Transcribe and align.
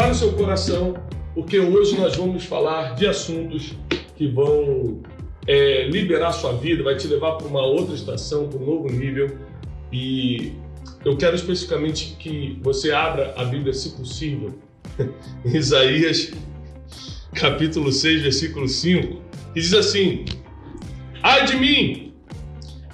prepare 0.00 0.12
o 0.12 0.14
seu 0.14 0.32
coração, 0.32 0.94
porque 1.34 1.58
hoje 1.58 1.94
nós 1.98 2.16
vamos 2.16 2.44
falar 2.44 2.94
de 2.94 3.06
assuntos 3.06 3.74
que 4.16 4.26
vão 4.28 5.02
é, 5.46 5.88
liberar 5.88 6.32
sua 6.32 6.54
vida, 6.54 6.82
vai 6.82 6.96
te 6.96 7.06
levar 7.06 7.32
para 7.32 7.46
uma 7.46 7.62
outra 7.62 7.94
estação, 7.94 8.48
para 8.48 8.58
um 8.58 8.64
novo 8.64 8.88
nível. 8.88 9.36
E 9.92 10.52
eu 11.04 11.18
quero 11.18 11.36
especificamente 11.36 12.16
que 12.18 12.58
você 12.62 12.92
abra 12.92 13.34
a 13.36 13.44
Bíblia, 13.44 13.74
se 13.74 13.90
possível, 13.90 14.58
em 15.44 15.54
Isaías, 15.54 16.32
capítulo 17.34 17.92
6, 17.92 18.22
versículo 18.22 18.68
5, 18.68 19.20
que 19.52 19.60
diz 19.60 19.74
assim: 19.74 20.24
Ai 21.22 21.44
de 21.44 21.56
mim, 21.56 22.14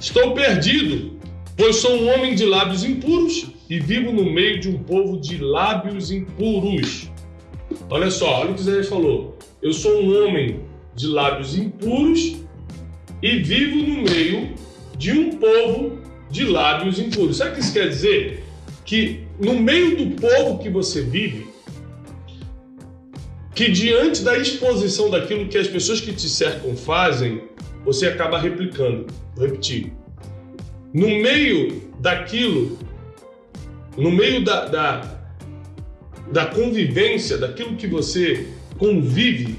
estou 0.01 0.35
perdido, 0.35 1.13
pois 1.57 1.77
sou 1.77 1.93
um 1.93 2.13
homem 2.13 2.35
de 2.35 2.45
lábios 2.45 2.83
impuros 2.83 3.56
e 3.69 3.81
vivo 3.81 4.13
no 4.13 4.25
meio 4.25 4.61
de 4.61 4.69
um 4.69 4.79
povo 4.79 5.19
de 5.19 5.39
lábios 5.39 6.11
impuros. 6.11 7.11
Olha 7.91 8.11
só, 8.11 8.41
olha 8.41 8.51
o 8.51 8.55
que 8.55 8.61
Isaías 8.61 8.89
falou. 8.89 9.37
Eu 9.61 9.73
sou 9.73 10.03
um 10.03 10.25
homem 10.25 10.61
de 10.95 11.07
lábios 11.09 11.57
impuros 11.59 12.37
e 13.23 13.37
vivo 13.39 13.77
no 13.77 14.03
meio 14.03 14.55
de 14.97 15.13
um 15.13 15.31
povo 15.33 15.99
de 16.31 16.45
lábios 16.45 16.99
impuros. 16.99 17.39
Sabe 17.39 17.53
o 17.53 17.55
que 17.55 17.61
isso 17.61 17.73
quer 17.73 17.89
dizer? 17.89 18.45
Que 18.85 19.27
no 19.41 19.55
meio 19.55 19.97
do 19.97 20.21
povo 20.21 20.59
que 20.59 20.71
você 20.71 21.03
vive, 21.03 21.49
que 23.55 23.71
diante 23.71 24.23
da 24.23 24.37
exposição 24.39 25.11
daquilo 25.11 25.49
que 25.49 25.59
as 25.59 25.67
pessoas 25.67 26.01
que 26.01 26.13
te 26.13 26.29
cercam 26.29 26.77
fazem, 26.77 27.43
você 27.85 28.07
acaba 28.07 28.39
replicando. 28.39 29.07
Vou 29.35 29.47
repetir. 29.47 29.93
No 30.93 31.09
meio 31.09 31.83
daquilo, 31.99 32.79
no 33.97 34.11
meio 34.11 34.45
da, 34.45 34.67
da, 34.67 35.19
da 36.31 36.47
convivência, 36.47 37.39
daquilo 37.39 37.77
que 37.77 37.87
você 37.87 38.49
convive, 38.79 39.59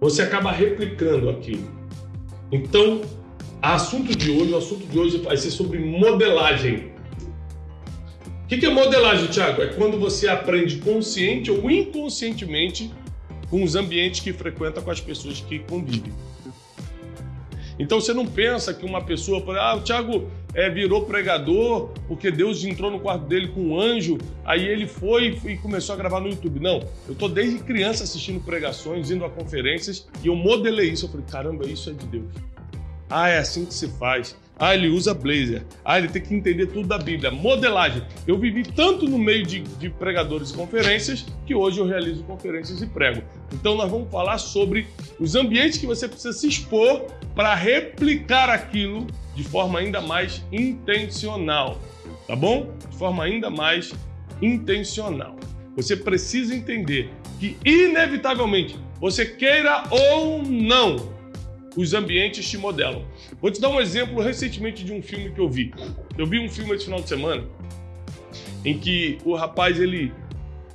você 0.00 0.22
acaba 0.22 0.52
replicando 0.52 1.28
aquilo. 1.30 1.68
Então, 2.50 3.00
o 3.00 3.04
assunto 3.60 4.16
de 4.16 4.30
hoje, 4.30 4.52
o 4.52 4.56
assunto 4.56 4.86
de 4.86 4.98
hoje 4.98 5.18
vai 5.18 5.36
ser 5.36 5.50
sobre 5.50 5.78
modelagem. 5.78 6.92
O 8.44 8.46
que 8.48 8.66
é 8.66 8.70
modelagem, 8.70 9.28
Thiago? 9.28 9.62
É 9.62 9.68
quando 9.68 9.98
você 9.98 10.28
aprende 10.28 10.76
consciente 10.78 11.50
ou 11.50 11.70
inconscientemente 11.70 12.92
com 13.48 13.62
os 13.62 13.74
ambientes 13.74 14.20
que 14.20 14.32
frequenta, 14.32 14.82
com 14.82 14.90
as 14.90 15.00
pessoas 15.00 15.40
que 15.40 15.58
convivem. 15.60 16.12
Então 17.78 18.00
você 18.00 18.12
não 18.12 18.26
pensa 18.26 18.74
que 18.74 18.84
uma 18.84 19.02
pessoa, 19.02 19.42
ah, 19.58 19.76
o 19.76 19.80
Thiago 19.80 20.30
é, 20.54 20.68
virou 20.68 21.04
pregador 21.04 21.90
porque 22.06 22.30
Deus 22.30 22.64
entrou 22.64 22.90
no 22.90 23.00
quarto 23.00 23.26
dele 23.26 23.48
com 23.48 23.60
um 23.60 23.80
anjo, 23.80 24.18
aí 24.44 24.66
ele 24.66 24.86
foi 24.86 25.38
e 25.44 25.56
começou 25.56 25.94
a 25.94 25.98
gravar 25.98 26.20
no 26.20 26.28
YouTube. 26.28 26.60
Não, 26.60 26.80
eu 27.08 27.14
tô 27.14 27.28
desde 27.28 27.58
criança 27.60 28.04
assistindo 28.04 28.40
pregações, 28.44 29.10
indo 29.10 29.24
a 29.24 29.30
conferências 29.30 30.08
e 30.22 30.26
eu 30.26 30.36
modelei 30.36 30.90
isso. 30.90 31.06
Eu 31.06 31.10
falei, 31.10 31.26
caramba, 31.30 31.66
isso 31.66 31.90
é 31.90 31.92
de 31.92 32.06
Deus. 32.06 32.26
Ah, 33.08 33.28
é 33.28 33.38
assim 33.38 33.66
que 33.66 33.74
se 33.74 33.88
faz. 33.88 34.36
Ah, 34.58 34.74
ele 34.74 34.88
usa 34.88 35.12
blazer. 35.12 35.64
Ah, 35.84 35.98
ele 35.98 36.08
tem 36.08 36.22
que 36.22 36.34
entender 36.34 36.66
tudo 36.66 36.86
da 36.86 36.96
Bíblia. 36.96 37.30
Modelagem. 37.30 38.02
Eu 38.26 38.38
vivi 38.38 38.62
tanto 38.62 39.08
no 39.08 39.18
meio 39.18 39.44
de, 39.44 39.60
de, 39.60 39.90
pregadores 39.90 40.50
e 40.50 40.54
conferências 40.54 41.26
que 41.44 41.54
hoje 41.54 41.78
eu 41.78 41.86
realizo 41.86 42.22
conferências 42.24 42.80
e 42.80 42.86
prego. 42.86 43.22
Então 43.52 43.74
nós 43.76 43.90
vamos 43.90 44.10
falar 44.10 44.38
sobre 44.38 44.86
os 45.18 45.34
ambientes 45.34 45.78
que 45.78 45.86
você 45.86 46.06
precisa 46.06 46.32
se 46.32 46.46
expor 46.46 47.06
para 47.34 47.54
replicar 47.54 48.48
aquilo 48.48 49.06
de 49.34 49.44
forma 49.44 49.78
ainda 49.78 50.00
mais 50.00 50.44
intencional. 50.52 51.80
Tá 52.26 52.36
bom? 52.36 52.74
De 52.90 52.96
forma 52.96 53.24
ainda 53.24 53.50
mais 53.50 53.92
intencional. 54.40 55.36
Você 55.76 55.96
precisa 55.96 56.54
entender 56.54 57.10
que, 57.40 57.56
inevitavelmente, 57.64 58.78
você 59.00 59.24
queira 59.24 59.84
ou 59.90 60.42
não, 60.42 61.12
os 61.76 61.94
ambientes 61.94 62.48
te 62.48 62.58
modelam. 62.58 63.04
Vou 63.40 63.50
te 63.50 63.60
dar 63.60 63.68
um 63.68 63.80
exemplo 63.80 64.20
recentemente 64.20 64.84
de 64.84 64.92
um 64.92 65.02
filme 65.02 65.30
que 65.30 65.40
eu 65.40 65.48
vi. 65.48 65.72
Eu 66.16 66.26
vi 66.26 66.38
um 66.38 66.48
filme 66.48 66.74
esse 66.74 66.84
final 66.84 67.00
de 67.00 67.08
semana 67.08 67.44
em 68.64 68.78
que 68.78 69.18
o 69.24 69.34
rapaz 69.34 69.80
ele 69.80 70.12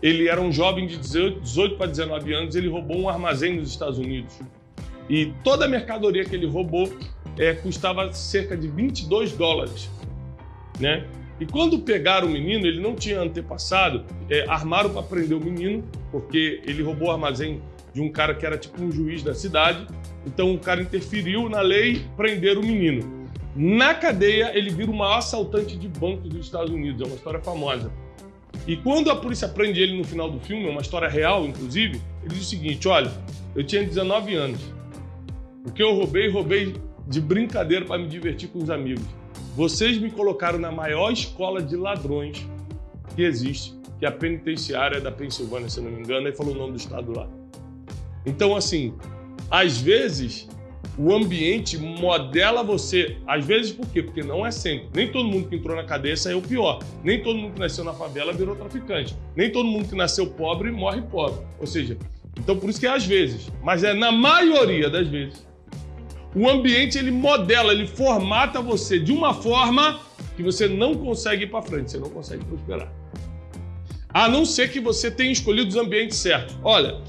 ele 0.02 0.28
era 0.28 0.40
um 0.40 0.52
jovem 0.52 0.86
de 0.86 0.96
18, 0.98 1.40
18 1.42 1.76
para 1.76 1.88
19 1.88 2.34
anos, 2.34 2.56
ele 2.56 2.68
roubou 2.68 3.00
um 3.00 3.10
armazém 3.10 3.56
nos 3.56 3.72
Estados 3.72 3.98
Unidos. 3.98 4.40
E 5.10 5.34
toda 5.44 5.66
a 5.66 5.68
mercadoria 5.68 6.24
que 6.24 6.36
ele 6.36 6.46
roubou 6.46 6.92
é, 7.38 7.53
custava 7.53 8.12
cerca 8.14 8.58
de 8.58 8.68
22 8.68 9.34
dólares, 9.34 9.90
né? 10.80 11.06
E 11.40 11.46
quando 11.46 11.80
pegaram 11.80 12.28
o 12.28 12.31
menino, 12.31 12.66
ele 12.66 12.81
não 12.81 12.96
tinha 12.96 13.22
antepassado, 13.22 14.03
é, 14.30 14.46
armaram 14.48 14.90
para 14.90 15.03
prender 15.03 15.38
o 15.38 15.42
menino, 15.42 15.84
porque 16.12 16.62
ele 16.66 16.81
roubou 16.81 17.09
o 17.09 17.12
armazém 17.12 17.62
de 17.94 18.02
um 18.02 18.12
cara 18.12 18.34
que 18.34 18.46
era 18.46 18.58
tipo 18.58 18.81
um 18.81 18.92
juiz 18.92 19.22
da 19.22 19.36
cidade. 19.36 19.86
Então 20.25 20.53
o 20.53 20.59
cara 20.59 20.81
interferiu 20.81 21.48
na 21.48 21.62
lei, 21.62 22.02
prenderam 22.16 22.62
o 22.62 22.66
menino. 22.66 23.28
Na 23.56 23.94
cadeia, 23.94 24.52
ele 24.58 24.69
vira 24.69 24.90
o 24.90 24.96
maior 24.96 25.18
assaltante 25.18 25.78
de 25.78 25.88
banco 25.88 26.28
dos 26.28 26.46
Estados 26.46 26.72
Unidos. 26.72 27.02
É 27.02 27.06
uma 27.06 27.16
história 27.16 27.40
famosa. 27.40 27.92
E 28.68 28.75
quando 28.75 29.09
a 29.12 29.16
polícia 29.16 29.48
prende 29.48 29.81
ele 29.81 29.98
no 29.98 30.04
final 30.04 30.30
do 30.30 30.40
filme, 30.40 30.68
é 30.68 30.69
uma 30.69 30.81
história 30.81 31.08
real, 31.08 31.46
inclusive, 31.46 32.02
ele 32.24 32.34
diz 32.34 32.42
o 32.42 32.50
seguinte: 32.50 32.88
olha, 32.88 33.12
eu 33.56 33.64
tinha 33.64 33.84
19 33.84 34.36
anos. 34.36 34.62
O 35.66 35.72
que 35.72 35.81
eu 35.81 35.94
roubei, 35.94 36.30
roubei 36.30 36.75
de 37.07 37.22
brincadeira 37.22 37.85
para 37.85 37.97
me 37.97 38.07
divertir 38.07 38.50
com 38.50 38.59
os 38.59 38.69
amigos. 38.69 39.06
Vocês 39.56 39.97
me 39.97 40.12
colocaram 40.12 40.59
na 40.59 40.72
maior 40.72 41.12
escola 41.12 41.62
de 41.62 41.75
ladrões 41.75 42.47
que 43.16 43.23
existe, 43.23 43.73
que 43.97 44.06
é 44.06 44.09
a 44.09 44.12
penitenciária 44.12 45.01
da 45.01 45.12
Pensilvânia, 45.12 45.69
se 45.69 45.81
não 45.81 45.90
me 45.90 46.01
engano, 46.01 46.28
aí 46.28 46.35
falou 46.35 46.53
o 46.53 46.57
nome 46.57 46.73
do 46.73 46.78
estado 46.78 47.12
lá. 47.12 47.28
Então, 48.25 48.56
assim, 48.56 48.94
às 49.50 49.79
vezes 49.79 50.47
o 50.97 51.13
ambiente 51.13 51.78
modela 51.78 52.63
você. 52.63 53.18
Às 53.28 53.45
vezes 53.45 53.72
por 53.72 53.88
quê? 53.88 54.01
Porque 54.01 54.24
não 54.24 54.45
é 54.45 54.51
sempre. 54.51 54.89
Nem 54.94 55.12
todo 55.12 55.28
mundo 55.28 55.47
que 55.47 55.56
entrou 55.56 55.75
na 55.75 55.84
cadeia 55.84 56.18
saiu 56.18 56.41
pior. 56.41 56.79
Nem 57.03 57.22
todo 57.22 57.38
mundo 57.38 57.53
que 57.53 57.59
nasceu 57.59 57.84
na 57.84 57.94
favela 57.94 58.34
virou 58.34 58.56
traficante. 58.56 59.16
Nem 59.35 59.51
todo 59.51 59.66
mundo 59.66 59.88
que 59.88 59.95
nasceu 59.95 60.28
pobre 60.28 60.72
morre 60.72 61.01
pobre. 61.03 61.45
Ou 61.59 61.68
seja, 61.68 61.97
então 62.38 62.57
por 62.57 62.69
isso 62.69 62.79
que 62.79 62.88
é 62.88 62.89
às 62.89 63.06
vezes. 63.06 63.51
Mas 63.63 63.84
é 63.84 63.94
na 63.94 64.12
maioria 64.12 64.89
das 64.89 65.07
vezes. 65.07 65.47
O 66.36 66.48
ambiente 66.48 66.98
ele 66.98 67.12
modela, 67.12 67.72
ele 67.72 67.88
formata 67.88 68.62
você 68.62 69.00
de 69.00 69.12
uma 69.12 69.34
forma 69.34 70.00
que 70.36 70.44
você 70.44 70.68
não 70.68 70.94
consegue 70.96 71.46
ir 71.46 71.48
para 71.48 71.62
frente, 71.62 71.92
você 71.92 71.98
não 71.98 72.10
consegue 72.10 72.46
prosperar. 72.46 72.92
A 74.14 74.28
não 74.28 74.46
ser 74.46 74.72
que 74.72 74.80
você 74.80 75.10
tenha 75.12 75.32
escolhido 75.32 75.70
os 75.70 75.76
ambientes 75.76 76.18
certos. 76.18 76.58
Olha, 76.64 77.02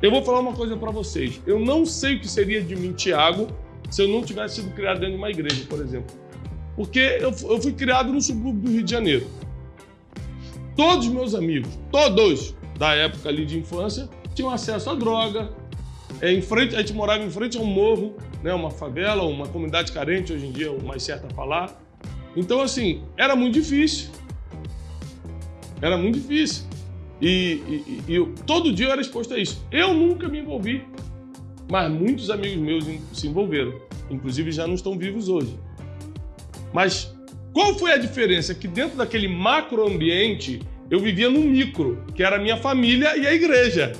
eu 0.00 0.10
vou 0.10 0.22
falar 0.22 0.40
uma 0.40 0.52
coisa 0.52 0.76
para 0.76 0.90
vocês. 0.90 1.40
Eu 1.46 1.60
não 1.60 1.86
sei 1.86 2.16
o 2.16 2.20
que 2.20 2.28
seria 2.28 2.60
de 2.60 2.74
mim, 2.74 2.92
Tiago, 2.92 3.48
se 3.90 4.02
eu 4.02 4.08
não 4.08 4.22
tivesse 4.22 4.56
sido 4.56 4.74
criado 4.74 5.00
dentro 5.00 5.12
de 5.12 5.18
uma 5.18 5.30
igreja, 5.30 5.64
por 5.68 5.80
exemplo. 5.80 6.14
Porque 6.74 6.98
eu, 6.98 7.30
eu 7.30 7.60
fui 7.60 7.72
criado 7.72 8.12
no 8.12 8.20
subúrbio 8.20 8.62
do 8.62 8.70
Rio 8.70 8.82
de 8.82 8.90
Janeiro. 8.90 9.26
Todos 10.76 11.06
meus 11.08 11.34
amigos, 11.34 11.78
todos 11.90 12.54
da 12.78 12.94
época 12.94 13.28
ali 13.28 13.44
de 13.44 13.58
infância, 13.58 14.08
tinham 14.34 14.50
acesso 14.50 14.90
à 14.90 14.94
droga. 14.94 15.50
É, 16.20 16.32
em 16.32 16.42
frente, 16.42 16.74
a 16.74 16.78
gente 16.78 16.94
morava 16.94 17.22
em 17.22 17.30
frente 17.30 17.58
a 17.58 17.60
um 17.60 17.66
morro, 17.66 18.16
né, 18.42 18.52
uma 18.52 18.70
favela, 18.70 19.22
uma 19.22 19.46
comunidade 19.46 19.92
carente, 19.92 20.32
hoje 20.32 20.46
em 20.46 20.52
dia 20.52 20.70
o 20.72 20.84
mais 20.84 21.02
certo 21.02 21.26
a 21.26 21.34
falar. 21.34 21.80
Então, 22.36 22.60
assim, 22.60 23.02
era 23.16 23.36
muito 23.36 23.54
difícil. 23.54 24.10
Era 25.80 25.96
muito 25.96 26.18
difícil. 26.18 26.64
E, 27.20 27.28
e, 27.28 28.02
e 28.08 28.14
eu, 28.14 28.34
todo 28.46 28.72
dia 28.72 28.86
eu 28.86 28.92
era 28.92 29.00
exposto 29.00 29.34
a 29.34 29.38
isso. 29.38 29.64
Eu 29.70 29.94
nunca 29.94 30.28
me 30.28 30.40
envolvi, 30.40 30.84
mas 31.70 31.90
muitos 31.90 32.30
amigos 32.30 32.58
meus 32.58 32.84
se 33.12 33.28
envolveram. 33.28 33.74
Inclusive 34.10 34.50
já 34.50 34.66
não 34.66 34.74
estão 34.74 34.98
vivos 34.98 35.28
hoje. 35.28 35.56
Mas 36.72 37.14
qual 37.52 37.78
foi 37.78 37.92
a 37.92 37.96
diferença? 37.96 38.54
Que 38.54 38.66
dentro 38.66 38.96
daquele 38.96 39.28
macro 39.28 39.86
ambiente 39.86 40.60
eu 40.90 40.98
vivia 40.98 41.30
no 41.30 41.40
micro, 41.40 42.04
que 42.14 42.22
era 42.22 42.36
a 42.36 42.38
minha 42.38 42.56
família 42.56 43.16
e 43.16 43.26
a 43.26 43.32
igreja. 43.32 43.92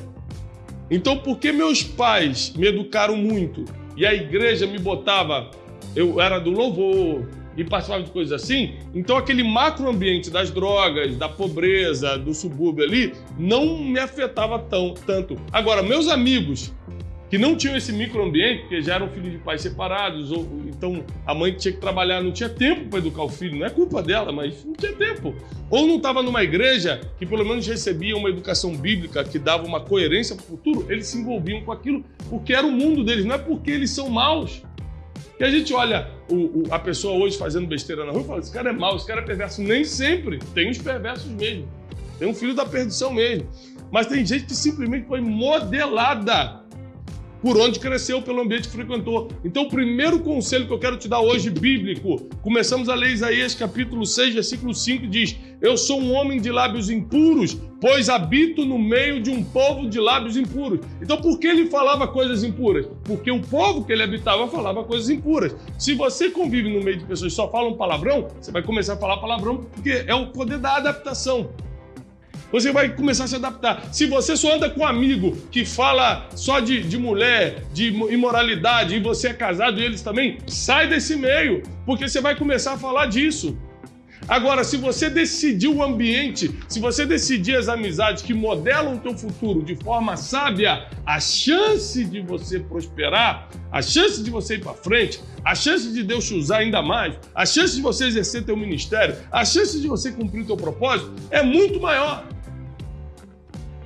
Então, 0.90 1.18
porque 1.18 1.52
meus 1.52 1.82
pais 1.82 2.52
me 2.54 2.66
educaram 2.66 3.16
muito 3.16 3.64
e 3.96 4.06
a 4.06 4.14
igreja 4.14 4.66
me 4.66 4.78
botava, 4.78 5.50
eu 5.94 6.20
era 6.20 6.38
do 6.38 6.50
louvor, 6.50 7.26
e 7.56 7.64
participava 7.64 8.02
de 8.02 8.10
coisas 8.10 8.42
assim, 8.42 8.74
então 8.94 9.16
aquele 9.16 9.42
macro 9.42 9.88
ambiente 9.88 10.30
das 10.30 10.50
drogas, 10.50 11.16
da 11.16 11.28
pobreza, 11.28 12.16
do 12.16 12.32
subúrbio 12.32 12.84
ali, 12.84 13.12
não 13.38 13.78
me 13.78 13.98
afetava 13.98 14.58
tão, 14.58 14.94
tanto. 14.94 15.36
Agora, 15.52 15.82
meus 15.82 16.08
amigos 16.08 16.72
que 17.28 17.38
não 17.38 17.56
tinham 17.56 17.76
esse 17.76 17.92
microambiente, 17.92 18.60
porque 18.60 18.82
já 18.82 18.96
eram 18.96 19.08
filhos 19.08 19.32
de 19.32 19.38
pais 19.38 19.62
separados, 19.62 20.30
ou 20.30 20.46
então 20.82 21.04
a 21.24 21.32
mãe 21.32 21.52
tinha 21.52 21.72
que 21.72 21.80
trabalhar, 21.80 22.20
não 22.20 22.32
tinha 22.32 22.48
tempo 22.48 22.88
para 22.88 22.98
educar 22.98 23.22
o 23.22 23.28
filho, 23.28 23.56
não 23.56 23.64
é 23.64 23.70
culpa 23.70 24.02
dela, 24.02 24.32
mas 24.32 24.64
não 24.64 24.72
tinha 24.72 24.92
tempo. 24.92 25.32
Ou 25.70 25.86
não 25.86 25.96
estava 25.96 26.22
numa 26.22 26.42
igreja 26.42 27.00
que 27.18 27.24
pelo 27.24 27.44
menos 27.44 27.64
recebia 27.64 28.16
uma 28.16 28.28
educação 28.28 28.76
bíblica 28.76 29.22
que 29.22 29.38
dava 29.38 29.64
uma 29.64 29.80
coerência 29.80 30.34
para 30.34 30.42
o 30.42 30.46
futuro, 30.48 30.86
eles 30.90 31.06
se 31.06 31.18
envolviam 31.18 31.62
com 31.62 31.70
aquilo 31.70 32.04
porque 32.28 32.52
era 32.52 32.66
o 32.66 32.72
mundo 32.72 33.04
deles, 33.04 33.24
não 33.24 33.36
é 33.36 33.38
porque 33.38 33.70
eles 33.70 33.90
são 33.90 34.08
maus. 34.10 34.62
E 35.38 35.44
a 35.44 35.50
gente 35.50 35.72
olha 35.72 36.10
o, 36.28 36.34
o, 36.34 36.62
a 36.70 36.78
pessoa 36.78 37.14
hoje 37.14 37.38
fazendo 37.38 37.66
besteira 37.68 38.04
na 38.04 38.10
rua 38.10 38.22
e 38.22 38.26
fala: 38.26 38.40
esse 38.40 38.52
cara 38.52 38.70
é 38.70 38.72
mau, 38.72 38.96
esse 38.96 39.06
cara 39.06 39.20
é 39.20 39.24
perverso. 39.24 39.62
Nem 39.62 39.84
sempre. 39.84 40.38
Tem 40.52 40.68
os 40.68 40.78
perversos 40.78 41.30
mesmo. 41.30 41.68
Tem 42.18 42.28
um 42.28 42.34
filho 42.34 42.54
da 42.54 42.64
perdição 42.64 43.12
mesmo. 43.12 43.48
mas 43.90 44.06
tem 44.06 44.24
gente 44.24 44.46
que 44.46 44.54
simplesmente 44.54 45.06
foi 45.06 45.20
modelada 45.20 46.61
por 47.42 47.58
onde 47.58 47.80
cresceu, 47.80 48.22
pelo 48.22 48.40
ambiente 48.40 48.68
que 48.68 48.74
frequentou. 48.74 49.28
Então, 49.44 49.64
o 49.64 49.68
primeiro 49.68 50.20
conselho 50.20 50.66
que 50.68 50.72
eu 50.72 50.78
quero 50.78 50.96
te 50.96 51.08
dar 51.08 51.20
hoje, 51.20 51.50
bíblico, 51.50 52.24
começamos 52.40 52.88
a 52.88 52.94
ler 52.94 53.10
Isaías 53.10 53.52
capítulo 53.52 54.06
6, 54.06 54.34
versículo 54.34 54.72
5, 54.72 55.08
diz: 55.08 55.36
Eu 55.60 55.76
sou 55.76 56.00
um 56.00 56.14
homem 56.14 56.40
de 56.40 56.52
lábios 56.52 56.88
impuros, 56.88 57.58
pois 57.80 58.08
habito 58.08 58.64
no 58.64 58.78
meio 58.78 59.20
de 59.20 59.30
um 59.30 59.42
povo 59.42 59.90
de 59.90 59.98
lábios 59.98 60.36
impuros. 60.36 60.78
Então, 61.02 61.20
por 61.20 61.40
que 61.40 61.48
ele 61.48 61.68
falava 61.68 62.06
coisas 62.06 62.44
impuras? 62.44 62.86
Porque 63.02 63.30
o 63.32 63.40
povo 63.40 63.84
que 63.84 63.92
ele 63.92 64.04
habitava 64.04 64.46
falava 64.46 64.84
coisas 64.84 65.10
impuras. 65.10 65.54
Se 65.76 65.94
você 65.94 66.30
convive 66.30 66.72
no 66.72 66.82
meio 66.82 66.98
de 66.98 67.04
pessoas 67.04 67.32
que 67.32 67.36
só 67.36 67.50
falam 67.50 67.76
palavrão, 67.76 68.28
você 68.40 68.52
vai 68.52 68.62
começar 68.62 68.92
a 68.92 68.96
falar 68.96 69.16
palavrão, 69.16 69.66
porque 69.74 70.04
é 70.06 70.14
o 70.14 70.28
poder 70.28 70.58
da 70.58 70.76
adaptação. 70.76 71.50
Você 72.52 72.70
vai 72.70 72.90
começar 72.90 73.24
a 73.24 73.26
se 73.26 73.36
adaptar. 73.36 73.88
Se 73.90 74.06
você 74.06 74.36
só 74.36 74.54
anda 74.54 74.68
com 74.68 74.82
um 74.82 74.86
amigo 74.86 75.36
que 75.50 75.64
fala 75.64 76.28
só 76.36 76.60
de, 76.60 76.82
de 76.82 76.98
mulher, 76.98 77.64
de 77.72 77.88
imoralidade, 77.88 78.94
e 78.94 79.00
você 79.00 79.28
é 79.28 79.32
casado 79.32 79.80
e 79.80 79.84
eles 79.84 80.02
também, 80.02 80.36
sai 80.46 80.86
desse 80.86 81.16
meio, 81.16 81.62
porque 81.86 82.06
você 82.06 82.20
vai 82.20 82.36
começar 82.36 82.74
a 82.74 82.78
falar 82.78 83.06
disso. 83.06 83.56
Agora, 84.28 84.62
se 84.62 84.76
você 84.76 85.10
decidir 85.10 85.66
o 85.66 85.82
ambiente, 85.82 86.54
se 86.68 86.78
você 86.78 87.04
decidir 87.04 87.56
as 87.56 87.68
amizades 87.68 88.22
que 88.22 88.32
modelam 88.32 88.94
o 88.94 88.98
teu 88.98 89.16
futuro 89.16 89.62
de 89.62 89.74
forma 89.74 90.16
sábia, 90.16 90.86
a 91.04 91.18
chance 91.18 92.04
de 92.04 92.20
você 92.20 92.60
prosperar, 92.60 93.48
a 93.72 93.82
chance 93.82 94.22
de 94.22 94.30
você 94.30 94.54
ir 94.54 94.60
para 94.60 94.74
frente, 94.74 95.20
a 95.44 95.54
chance 95.54 95.92
de 95.92 96.04
Deus 96.04 96.28
te 96.28 96.34
usar 96.34 96.58
ainda 96.58 96.80
mais, 96.80 97.14
a 97.34 97.44
chance 97.44 97.74
de 97.74 97.82
você 97.82 98.06
exercer 98.06 98.44
teu 98.44 98.56
ministério, 98.56 99.16
a 99.30 99.44
chance 99.44 99.80
de 99.80 99.88
você 99.88 100.12
cumprir 100.12 100.46
teu 100.46 100.56
propósito 100.56 101.12
é 101.30 101.42
muito 101.42 101.80
maior 101.80 102.24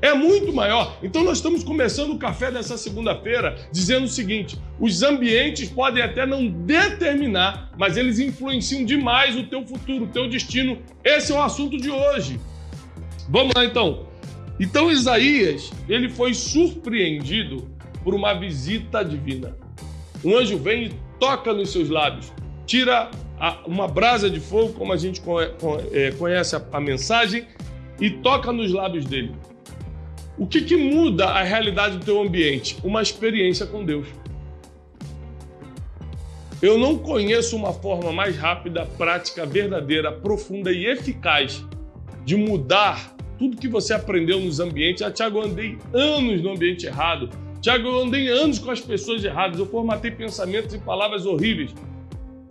é 0.07 0.15
muito 0.15 0.53
maior. 0.53 0.99
Então 1.03 1.23
nós 1.23 1.39
estamos 1.39 1.65
começando 1.65 2.13
o 2.13 2.19
café 2.19 2.51
dessa 2.51 2.77
segunda-feira 2.77 3.57
dizendo 3.73 4.05
o 4.05 4.09
seguinte: 4.09 4.59
os 4.79 5.03
ambientes 5.03 5.69
podem 5.69 6.03
até 6.03 6.27
não 6.27 6.47
determinar, 6.49 7.73
mas 7.79 7.97
eles 7.97 8.19
influenciam 8.19 8.85
demais 8.85 9.37
o 9.37 9.45
teu 9.45 9.67
futuro, 9.67 10.05
o 10.05 10.09
teu 10.09 10.29
destino. 10.29 10.79
Esse 11.05 11.33
é 11.33 11.35
o 11.35 11.43
assunto 11.43 11.77
de 11.77 11.91
hoje. 11.91 12.41
Vamos 13.29 13.53
lá 13.55 13.65
então. 13.65 14.07
Então 14.59 14.91
Isaías, 14.91 15.71
ele 15.89 16.09
foi 16.09 16.33
surpreendido 16.33 17.69
por 18.03 18.15
uma 18.15 18.33
visita 18.33 19.05
divina. 19.05 19.57
Um 20.25 20.37
anjo 20.37 20.57
vem 20.59 20.87
e 20.87 20.95
toca 21.19 21.53
nos 21.53 21.71
seus 21.71 21.89
lábios, 21.89 22.33
tira 22.65 23.11
uma 23.67 23.87
brasa 23.87 24.31
de 24.31 24.41
fogo, 24.41 24.73
como 24.73 24.93
a 24.93 24.97
gente 24.97 25.21
é, 25.93 26.11
conhece 26.13 26.57
a 26.73 26.81
mensagem, 26.81 27.47
e 28.01 28.11
toca 28.11 28.53
nos 28.53 28.73
lábios 28.73 29.05
dele. 29.05 29.35
O 30.39 30.47
que, 30.47 30.61
que 30.61 30.77
muda 30.77 31.27
a 31.27 31.43
realidade 31.43 31.97
do 31.97 32.05
teu 32.05 32.21
ambiente? 32.21 32.77
Uma 32.85 33.01
experiência 33.01 33.65
com 33.67 33.83
Deus. 33.83 34.07
Eu 36.61 36.79
não 36.79 36.99
conheço 36.99 37.57
uma 37.57 37.73
forma 37.73 38.13
mais 38.13 38.37
rápida, 38.37 38.85
prática, 38.99 39.47
verdadeira, 39.47 40.13
profunda 40.13 40.71
e 40.71 40.87
eficaz 40.87 41.65
de 42.25 42.37
mudar 42.37 43.15
tudo 43.39 43.57
que 43.57 43.69
você 43.69 43.95
aprendeu 43.95 44.39
nos 44.39 44.61
ambientes. 44.61 45.03
Ah, 45.03 45.11
Tiago, 45.11 45.39
eu 45.39 45.45
andei 45.45 45.79
anos 45.95 46.43
no 46.43 46.51
ambiente 46.51 46.85
errado. 46.85 47.31
Tiago, 47.63 47.89
eu 47.89 48.03
andei 48.03 48.29
anos 48.29 48.59
com 48.59 48.71
as 48.71 48.81
pessoas 48.81 49.25
erradas. 49.25 49.59
Eu 49.59 49.67
formatei 49.67 50.11
pensamentos 50.11 50.75
e 50.75 50.79
palavras 50.79 51.25
horríveis. 51.25 51.75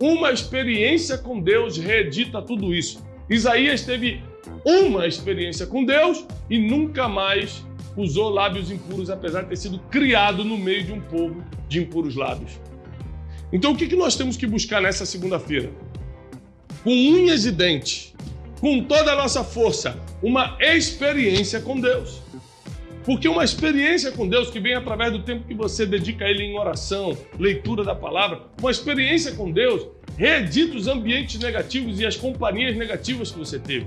Uma 0.00 0.32
experiência 0.32 1.18
com 1.18 1.40
Deus 1.40 1.78
reedita 1.78 2.42
tudo 2.42 2.74
isso. 2.74 3.04
Isaías 3.30 3.82
teve 3.82 4.22
uma 4.64 5.06
experiência 5.06 5.66
com 5.66 5.84
Deus 5.84 6.24
e 6.50 6.58
nunca 6.58 7.08
mais 7.08 7.64
usou 7.96 8.28
lábios 8.28 8.70
impuros, 8.70 9.10
apesar 9.10 9.42
de 9.42 9.48
ter 9.48 9.56
sido 9.56 9.78
criado 9.90 10.44
no 10.44 10.58
meio 10.58 10.84
de 10.84 10.92
um 10.92 11.00
povo 11.00 11.42
de 11.68 11.80
impuros 11.80 12.14
lábios. 12.14 12.60
Então, 13.52 13.72
o 13.72 13.76
que 13.76 13.94
nós 13.96 14.16
temos 14.16 14.36
que 14.36 14.46
buscar 14.46 14.82
nessa 14.82 15.06
segunda-feira? 15.06 15.70
Com 16.82 16.90
unhas 16.90 17.46
e 17.46 17.52
dentes, 17.52 18.14
com 18.60 18.82
toda 18.82 19.12
a 19.12 19.16
nossa 19.16 19.42
força, 19.42 19.98
uma 20.22 20.56
experiência 20.60 21.60
com 21.60 21.80
Deus. 21.80 22.20
Porque 23.04 23.28
uma 23.28 23.44
experiência 23.44 24.10
com 24.10 24.28
Deus 24.28 24.50
que 24.50 24.58
vem 24.58 24.74
através 24.74 25.12
do 25.12 25.22
tempo 25.22 25.46
que 25.46 25.54
você 25.54 25.86
dedica 25.86 26.24
a 26.24 26.28
Ele 26.28 26.42
em 26.42 26.58
oração, 26.58 27.16
leitura 27.38 27.84
da 27.84 27.94
palavra, 27.94 28.42
uma 28.60 28.70
experiência 28.70 29.32
com 29.32 29.50
Deus 29.50 29.86
reedita 30.16 30.76
os 30.76 30.88
ambientes 30.88 31.38
negativos 31.38 32.00
e 32.00 32.06
as 32.06 32.16
companhias 32.16 32.76
negativas 32.76 33.30
que 33.30 33.38
você 33.38 33.58
teve. 33.58 33.86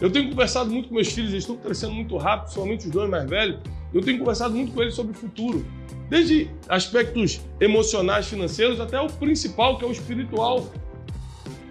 Eu 0.00 0.10
tenho 0.10 0.30
conversado 0.30 0.70
muito 0.70 0.88
com 0.88 0.94
meus 0.94 1.12
filhos, 1.12 1.30
eles 1.30 1.44
estão 1.44 1.56
crescendo 1.56 1.92
muito 1.92 2.16
rápido, 2.16 2.52
somente 2.52 2.86
os 2.86 2.90
dois 2.90 3.10
mais 3.10 3.28
velhos. 3.28 3.58
Eu 3.92 4.00
tenho 4.00 4.18
conversado 4.18 4.54
muito 4.54 4.72
com 4.72 4.80
eles 4.80 4.94
sobre 4.94 5.12
o 5.12 5.14
futuro, 5.14 5.66
desde 6.08 6.48
aspectos 6.68 7.40
emocionais, 7.60 8.26
financeiros, 8.26 8.80
até 8.80 8.98
o 9.00 9.08
principal, 9.08 9.76
que 9.76 9.84
é 9.84 9.88
o 9.88 9.92
espiritual. 9.92 10.70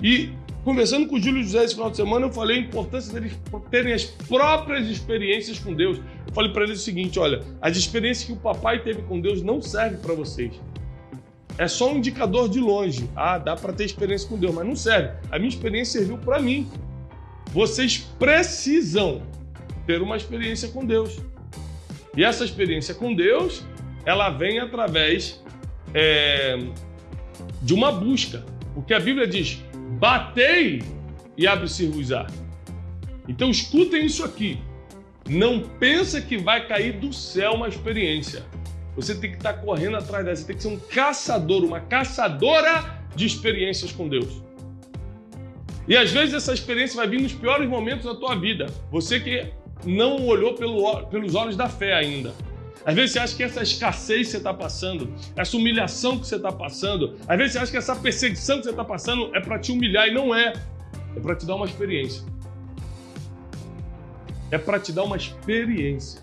E 0.04 0.30
conversando 0.64 1.08
com 1.08 1.16
o 1.16 1.20
Júlio 1.20 1.42
José 1.44 1.64
esse 1.64 1.74
final 1.74 1.90
de 1.90 1.98
semana, 1.98 2.28
eu 2.28 2.31
falei 2.31 2.58
a 2.58 2.62
importância 2.62 3.12
deles 3.14 3.34
terem 3.72 3.94
as 3.94 4.04
próprias 4.04 4.88
experiências 4.88 5.58
com 5.58 5.74
Deus. 5.74 5.98
Eu 6.28 6.34
falei 6.34 6.52
para 6.52 6.66
eles 6.66 6.82
o 6.82 6.84
seguinte: 6.84 7.18
olha, 7.18 7.42
as 7.60 7.75
experiências 7.75 8.28
que 8.28 8.34
o 8.34 8.38
papai 8.38 8.84
teve 8.84 9.02
com 9.04 9.20
Deus 9.20 9.42
não 9.42 9.60
servem 9.62 10.00
para 10.00 10.14
vocês. 10.14 10.54
É 11.58 11.68
só 11.68 11.92
um 11.92 11.98
indicador 11.98 12.48
de 12.48 12.60
longe. 12.60 13.10
Ah, 13.16 13.38
dá 13.38 13.56
para 13.56 13.74
ter 13.74 13.86
experiência 13.86 14.30
com 14.30 14.38
Deus, 14.38 14.54
mas 14.54 14.66
não 14.66 14.75
serve. 14.75 15.12
A 15.30 15.38
minha 15.38 15.50
experiência 15.50 16.00
serviu 16.00 16.18
para 16.18 16.40
mim. 16.40 16.70
Vocês 17.51 17.98
precisam 18.19 19.24
ter 19.86 20.01
uma 20.01 20.16
experiência 20.16 20.69
com 20.69 20.86
Deus. 20.86 21.18
E 22.16 22.24
essa 22.24 22.44
experiência 22.46 22.94
com 22.94 23.13
Deus, 23.13 23.63
ela 24.06 24.30
vem 24.30 24.60
através 24.60 25.44
é, 25.94 26.57
de 27.62 27.74
uma 27.74 27.92
busca. 27.92 28.46
Porque 28.74 28.94
a 28.94 29.00
Bíblia 29.00 29.28
diz: 29.28 29.63
batei 30.00 30.84
e 31.38 31.48
abre-se-vos-á. 31.48 32.28
Então 33.28 33.50
escutem 33.50 34.06
isso 34.06 34.24
aqui. 34.24 34.60
Não 35.28 35.62
pensa 35.62 36.22
que 36.22 36.38
vai 36.38 36.68
cair 36.68 37.00
do 37.00 37.13
céu 37.13 37.54
uma 37.54 37.68
experiência. 37.68 38.44
Você 38.96 39.16
tem 39.16 39.31
que 39.31 39.38
estar 39.38 39.54
correndo 39.54 39.98
atrás 39.98 40.25
dessa. 40.25 40.42
Você 40.42 40.48
tem 40.48 40.56
que 40.56 40.62
ser 40.63 40.69
um 40.69 40.80
caçador, 40.80 41.63
uma 41.63 41.80
caçadora 41.80 43.00
de 43.16 43.25
experiências 43.25 43.92
com 43.92 44.07
Deus. 44.07 44.42
E 45.89 45.97
às 45.97 46.12
vezes 46.12 46.36
essa 46.36 46.53
experiência 46.53 46.95
vai 46.95 47.07
vir 47.07 47.19
nos 47.19 47.33
piores 47.33 47.68
momentos 47.68 48.05
da 48.05 48.13
tua 48.13 48.36
vida. 48.36 48.67
Você 48.91 49.19
que 49.19 49.51
não 49.84 50.24
olhou 50.27 50.53
pelo, 50.53 51.08
pelos 51.08 51.34
olhos 51.34 51.58
da 51.58 51.67
fé 51.67 51.96
ainda. 51.96 52.31
Às 52.86 52.93
vezes 52.93 53.12
você 53.12 53.19
acha 53.19 53.36
que 53.36 53.43
essa 53.43 53.63
escassez 53.63 54.27
que 54.27 54.31
você 54.31 54.38
está 54.38 54.53
passando, 54.53 55.12
essa 55.36 55.58
humilhação 55.58 56.19
que 56.19 56.27
você 56.27 56.36
está 56.36 56.51
passando, 56.51 57.17
às 57.27 57.38
vezes 57.38 57.53
você 57.53 57.60
acha 57.60 57.72
que 57.72 57.77
essa 57.77 57.96
perseguição 57.96 58.58
que 58.58 58.65
você 58.65 58.69
está 58.69 58.86
passando 58.86 59.36
é 59.36 59.41
para 59.41 59.58
te 59.58 59.72
humilhar 59.72 60.08
e 60.08 60.13
não 60.13 60.34
é. 60.34 60.53
É 61.15 61.19
para 61.19 61.36
te 61.36 61.46
dar 61.48 61.55
uma 61.55 61.65
experiência. 61.65 62.24
É 64.51 64.60
para 64.60 64.79
te 64.79 64.91
dar 64.91 65.03
uma 65.03 65.17
experiência. 65.17 66.22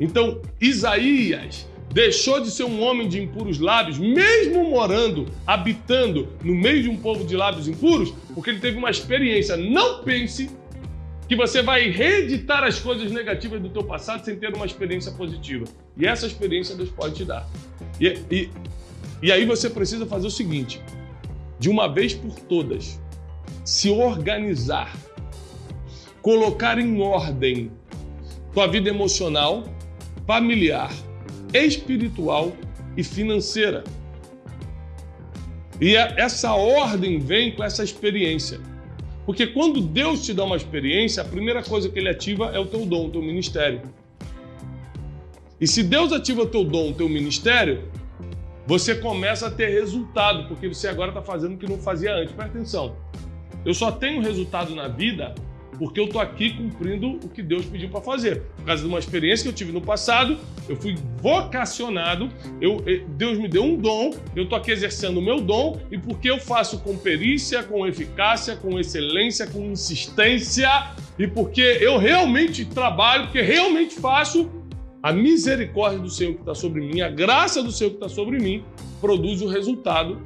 Então, 0.00 0.40
Isaías 0.58 1.68
deixou 1.92 2.40
de 2.40 2.50
ser 2.50 2.64
um 2.64 2.82
homem 2.82 3.08
de 3.08 3.20
impuros 3.20 3.58
lábios, 3.58 3.98
mesmo 3.98 4.64
morando, 4.70 5.26
habitando 5.46 6.28
no 6.42 6.54
meio 6.54 6.82
de 6.82 6.88
um 6.88 6.96
povo 6.96 7.24
de 7.24 7.36
lábios 7.36 7.66
impuros, 7.66 8.14
porque 8.34 8.50
ele 8.50 8.60
teve 8.60 8.78
uma 8.78 8.90
experiência. 8.90 9.56
Não 9.56 10.02
pense 10.02 10.50
que 11.28 11.34
você 11.36 11.62
vai 11.62 11.90
reeditar 11.90 12.64
as 12.64 12.78
coisas 12.78 13.10
negativas 13.10 13.60
do 13.60 13.68
teu 13.68 13.84
passado 13.84 14.24
sem 14.24 14.36
ter 14.36 14.54
uma 14.54 14.66
experiência 14.66 15.12
positiva. 15.12 15.64
E 15.96 16.06
essa 16.06 16.26
experiência 16.26 16.76
Deus 16.76 16.90
pode 16.90 17.14
te 17.14 17.24
dar. 17.24 17.48
E, 18.00 18.06
e, 18.30 18.50
e 19.22 19.32
aí 19.32 19.44
você 19.44 19.68
precisa 19.68 20.06
fazer 20.06 20.28
o 20.28 20.30
seguinte: 20.30 20.80
de 21.58 21.68
uma 21.68 21.92
vez 21.92 22.14
por 22.14 22.34
todas, 22.40 23.00
se 23.64 23.90
organizar, 23.90 24.96
colocar 26.22 26.78
em 26.78 27.00
ordem 27.00 27.70
tua 28.52 28.66
vida 28.66 28.88
emocional, 28.88 29.64
familiar, 30.26 30.92
espiritual 31.52 32.52
e 32.96 33.02
financeira. 33.02 33.84
E 35.80 35.96
é, 35.96 36.14
essa 36.18 36.52
ordem 36.54 37.18
vem 37.18 37.52
com 37.52 37.64
essa 37.64 37.82
experiência. 37.82 38.60
Porque 39.24 39.46
quando 39.46 39.80
Deus 39.80 40.24
te 40.24 40.34
dá 40.34 40.44
uma 40.44 40.56
experiência, 40.56 41.22
a 41.22 41.24
primeira 41.24 41.62
coisa 41.62 41.88
que 41.88 41.98
ele 41.98 42.08
ativa 42.08 42.46
é 42.46 42.58
o 42.58 42.66
teu 42.66 42.84
dom, 42.84 43.06
o 43.06 43.10
teu 43.10 43.22
ministério. 43.22 43.80
E 45.60 45.66
se 45.66 45.82
Deus 45.82 46.12
ativa 46.12 46.42
o 46.42 46.46
teu 46.46 46.64
dom, 46.64 46.90
o 46.90 46.94
teu 46.94 47.08
ministério, 47.08 47.84
você 48.66 48.94
começa 48.94 49.46
a 49.46 49.50
ter 49.50 49.68
resultado, 49.68 50.48
porque 50.48 50.68
você 50.68 50.88
agora 50.88 51.10
está 51.10 51.22
fazendo 51.22 51.54
o 51.54 51.58
que 51.58 51.68
não 51.68 51.78
fazia 51.78 52.14
antes. 52.14 52.32
Presta 52.34 52.56
atenção. 52.56 52.96
Eu 53.64 53.74
só 53.74 53.92
tenho 53.92 54.22
resultado 54.22 54.74
na 54.74 54.88
vida 54.88 55.34
porque 55.80 55.98
eu 55.98 56.04
estou 56.04 56.20
aqui 56.20 56.50
cumprindo 56.50 57.12
o 57.12 57.28
que 57.30 57.42
Deus 57.42 57.64
pediu 57.64 57.88
para 57.88 58.02
fazer. 58.02 58.42
Por 58.58 58.66
causa 58.66 58.82
de 58.82 58.88
uma 58.88 58.98
experiência 58.98 59.44
que 59.44 59.48
eu 59.48 59.54
tive 59.54 59.72
no 59.72 59.80
passado, 59.80 60.36
eu 60.68 60.76
fui 60.76 60.94
vocacionado, 61.22 62.28
eu, 62.60 62.84
eh, 62.86 63.00
Deus 63.16 63.38
me 63.38 63.48
deu 63.48 63.64
um 63.64 63.78
dom, 63.78 64.10
eu 64.36 64.42
estou 64.42 64.58
aqui 64.58 64.72
exercendo 64.72 65.16
o 65.16 65.22
meu 65.22 65.40
dom, 65.40 65.80
e 65.90 65.96
porque 65.96 66.30
eu 66.30 66.38
faço 66.38 66.80
com 66.80 66.98
perícia, 66.98 67.62
com 67.62 67.86
eficácia, 67.86 68.56
com 68.56 68.78
excelência, 68.78 69.46
com 69.46 69.70
insistência, 69.70 70.68
e 71.18 71.26
porque 71.26 71.62
eu 71.80 71.96
realmente 71.96 72.66
trabalho, 72.66 73.24
porque 73.24 73.40
realmente 73.40 73.94
faço, 73.94 74.50
a 75.02 75.14
misericórdia 75.14 75.98
do 75.98 76.10
Senhor 76.10 76.34
que 76.34 76.40
está 76.40 76.54
sobre 76.54 76.82
mim, 76.82 77.00
a 77.00 77.08
graça 77.08 77.62
do 77.62 77.72
Senhor 77.72 77.88
que 77.88 77.96
está 77.96 78.08
sobre 78.10 78.38
mim, 78.38 78.62
produz 79.00 79.40
o 79.40 79.48
resultado. 79.48 80.20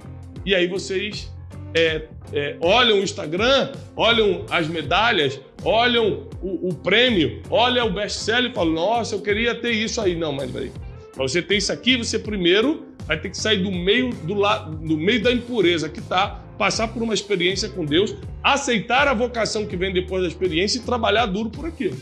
E 0.45 0.53
aí 0.53 0.67
vocês 0.67 1.33
é, 1.75 2.09
é, 2.35 2.57
olham 2.61 2.99
o 2.99 3.03
Instagram, 3.03 3.71
olham 3.95 4.45
as 4.51 4.67
medalhas, 4.67 5.41
olham 5.63 6.27
o, 6.43 6.69
o 6.69 6.75
prêmio, 6.75 7.41
olham 7.49 7.87
o 7.87 7.93
best-seller 7.93 8.51
e 8.51 8.55
falam: 8.55 8.75
Nossa, 8.75 9.15
eu 9.15 9.21
queria 9.21 9.55
ter 9.55 9.71
isso 9.71 10.01
aí. 10.01 10.17
Não, 10.17 10.33
mas 10.33 10.51
peraí. 10.51 10.73
Para 11.13 11.23
você 11.23 11.41
ter 11.41 11.57
isso 11.57 11.73
aqui, 11.73 11.97
você 11.97 12.19
primeiro 12.19 12.87
vai 13.07 13.21
ter 13.21 13.31
que 13.31 13.37
sair 13.37 13.59
do 13.59 13.71
meio, 13.71 14.11
do, 14.11 14.35
lado, 14.35 14.77
do 14.77 14.97
meio 14.97 15.23
da 15.23 15.31
impureza 15.31 15.89
que 15.89 16.01
está, 16.01 16.43
passar 16.59 16.89
por 16.89 17.03
uma 17.03 17.15
experiência 17.15 17.69
com 17.69 17.85
Deus, 17.85 18.17
aceitar 18.43 19.07
a 19.07 19.15
vocação 19.15 19.67
que 19.67 19.77
vem 19.77 19.93
depois 19.93 20.23
da 20.23 20.29
experiência 20.29 20.79
e 20.79 20.83
trabalhar 20.83 21.27
duro 21.27 21.51
por 21.51 21.67
aquilo. 21.67 21.97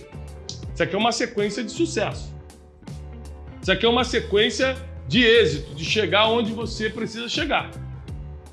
Isso 0.72 0.82
aqui 0.82 0.94
é 0.94 0.98
uma 0.98 1.12
sequência 1.12 1.62
de 1.62 1.72
sucesso. 1.72 2.32
Isso 3.60 3.70
aqui 3.70 3.84
é 3.84 3.88
uma 3.88 4.04
sequência 4.04 4.76
de 5.06 5.24
êxito, 5.24 5.74
de 5.74 5.84
chegar 5.84 6.28
onde 6.28 6.52
você 6.52 6.88
precisa 6.88 7.28
chegar. 7.28 7.70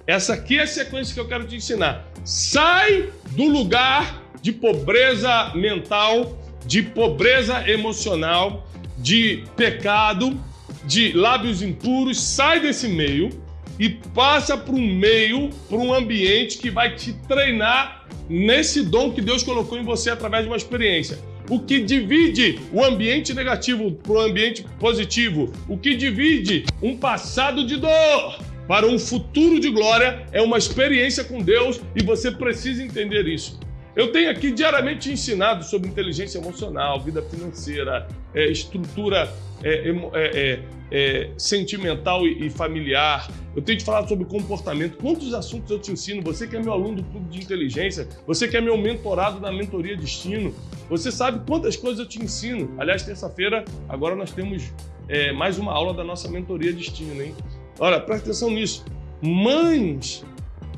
Essa 0.10 0.34
aqui 0.34 0.58
é 0.58 0.64
a 0.64 0.66
sequência 0.66 1.14
que 1.14 1.20
eu 1.20 1.28
quero 1.28 1.46
te 1.46 1.56
ensinar. 1.56 2.12
Sai 2.26 3.10
do 3.34 3.48
lugar 3.48 4.24
de 4.42 4.52
pobreza 4.52 5.52
mental, 5.54 6.36
de 6.66 6.82
pobreza 6.82 7.70
emocional, 7.70 8.68
de 8.98 9.44
pecado, 9.56 10.36
de 10.84 11.12
lábios 11.12 11.62
impuros, 11.62 12.20
sai 12.20 12.60
desse 12.60 12.88
meio 12.88 13.30
e 13.78 13.88
passa 13.88 14.58
para 14.58 14.74
um 14.74 14.96
meio, 14.96 15.52
para 15.70 15.78
um 15.78 15.94
ambiente 15.94 16.58
que 16.58 16.72
vai 16.72 16.96
te 16.96 17.14
treinar 17.28 18.08
nesse 18.28 18.82
dom 18.82 19.12
que 19.12 19.22
Deus 19.22 19.44
colocou 19.44 19.78
em 19.78 19.84
você 19.84 20.10
através 20.10 20.42
de 20.42 20.50
uma 20.50 20.58
experiência. 20.58 21.20
O 21.48 21.60
que 21.60 21.82
divide 21.82 22.60
o 22.74 22.84
ambiente 22.84 23.32
negativo 23.32 23.92
para 23.92 24.14
o 24.14 24.22
ambiente 24.22 24.66
positivo, 24.80 25.54
o 25.68 25.78
que 25.78 25.94
divide 25.96 26.66
um 26.82 26.98
passado 26.98 27.64
de 27.64 27.78
dor 27.78 28.49
para 28.70 28.86
um 28.86 29.00
futuro 29.00 29.60
de 29.60 29.72
glória 29.72 30.28
é 30.32 30.40
uma 30.44 30.56
experiência 30.56 31.24
com 31.24 31.42
Deus 31.42 31.82
e 31.96 32.04
você 32.04 32.30
precisa 32.30 32.84
entender 32.84 33.26
isso. 33.28 33.60
Eu 33.96 34.12
tenho 34.12 34.30
aqui 34.30 34.52
diariamente 34.52 35.12
ensinado 35.12 35.64
sobre 35.66 35.90
inteligência 35.90 36.38
emocional, 36.38 37.00
vida 37.00 37.20
financeira, 37.24 38.08
é, 38.32 38.46
estrutura 38.46 39.28
é, 39.64 39.90
é, 39.90 39.94
é, 40.14 40.60
é 40.92 41.32
sentimental 41.36 42.28
e, 42.28 42.46
e, 42.46 42.50
familiar. 42.52 43.28
Eu 43.56 43.64
tenho 43.64 43.80
te 43.80 43.84
falado 43.84 44.08
sobre 44.08 44.26
comportamento. 44.26 44.98
Quantos 44.98 45.34
assuntos 45.34 45.72
eu 45.72 45.80
te 45.80 45.92
ensino? 45.92 46.22
Você 46.22 46.46
que 46.46 46.56
é 46.56 46.62
meu 46.62 46.72
aluno 46.72 46.98
do 46.98 47.04
clube 47.06 47.28
de 47.28 47.40
inteligência, 47.40 48.08
você 48.28 48.48
que 48.48 48.56
é 48.56 48.62
meu 48.62 48.78
mentorado 48.78 49.40
na 49.40 49.52
mentoria 49.52 49.98
destino, 49.98 50.54
você 50.88 51.12
sabe 51.12 51.44
quantas 51.48 51.76
coisas 51.76 52.02
eu 52.02 52.06
te 52.06 52.24
ensino. 52.24 52.76
Aliás, 52.78 53.02
terça-feira, 53.02 53.66
agora 53.90 54.16
nós 54.16 54.32
temos 54.32 54.72
é, 55.08 55.32
mais 55.32 55.58
uma 55.58 55.74
aula 55.74 55.92
da 55.92 56.04
nossa 56.04 56.30
mentoria 56.30 56.72
destino, 56.72 57.20
hein? 57.20 57.34
Olha, 57.80 58.00
presta 58.00 58.26
atenção 58.26 58.50
nisso. 58.50 58.86
Mães, 59.22 60.26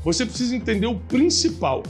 você 0.03 0.25
precisa 0.25 0.55
entender 0.55 0.87
o 0.87 0.99
principal. 0.99 1.83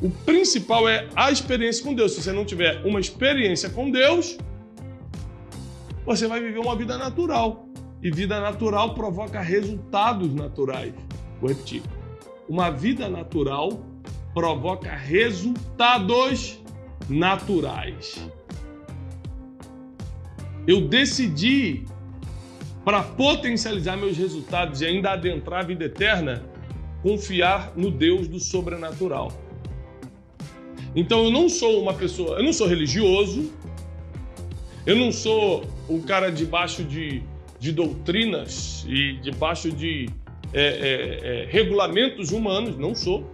O 0.00 0.10
principal 0.10 0.88
é 0.88 1.08
a 1.16 1.30
experiência 1.30 1.84
com 1.84 1.94
Deus. 1.94 2.12
Se 2.12 2.22
você 2.22 2.32
não 2.32 2.44
tiver 2.44 2.84
uma 2.84 3.00
experiência 3.00 3.68
com 3.68 3.90
Deus, 3.90 4.38
você 6.06 6.26
vai 6.28 6.40
viver 6.40 6.60
uma 6.60 6.76
vida 6.76 6.96
natural. 6.96 7.68
E 8.00 8.10
vida 8.12 8.40
natural 8.40 8.94
provoca 8.94 9.40
resultados 9.40 10.32
naturais. 10.32 10.94
Vou 11.40 11.48
repetir. 11.48 11.82
Uma 12.48 12.70
vida 12.70 13.08
natural 13.08 13.84
provoca 14.32 14.94
resultados 14.94 16.60
naturais. 17.08 18.16
Eu 20.66 20.82
decidi 20.82 21.84
para 22.88 23.02
potencializar 23.02 23.98
meus 23.98 24.16
resultados 24.16 24.80
e 24.80 24.86
ainda 24.86 25.10
adentrar 25.10 25.60
a 25.60 25.62
vida 25.62 25.84
eterna, 25.84 26.42
confiar 27.02 27.70
no 27.76 27.90
Deus 27.90 28.26
do 28.26 28.40
sobrenatural. 28.40 29.30
Então 30.96 31.24
eu 31.24 31.30
não 31.30 31.50
sou 31.50 31.82
uma 31.82 31.92
pessoa, 31.92 32.38
eu 32.38 32.42
não 32.42 32.50
sou 32.50 32.66
religioso, 32.66 33.52
eu 34.86 34.96
não 34.96 35.12
sou 35.12 35.66
um 35.86 36.00
cara 36.00 36.32
debaixo 36.32 36.82
de, 36.82 37.22
de 37.60 37.72
doutrinas 37.72 38.86
e 38.88 39.18
debaixo 39.20 39.70
de 39.70 40.08
é, 40.54 40.62
é, 40.62 41.42
é, 41.42 41.46
regulamentos 41.50 42.32
humanos, 42.32 42.78
não 42.78 42.94
sou, 42.94 43.30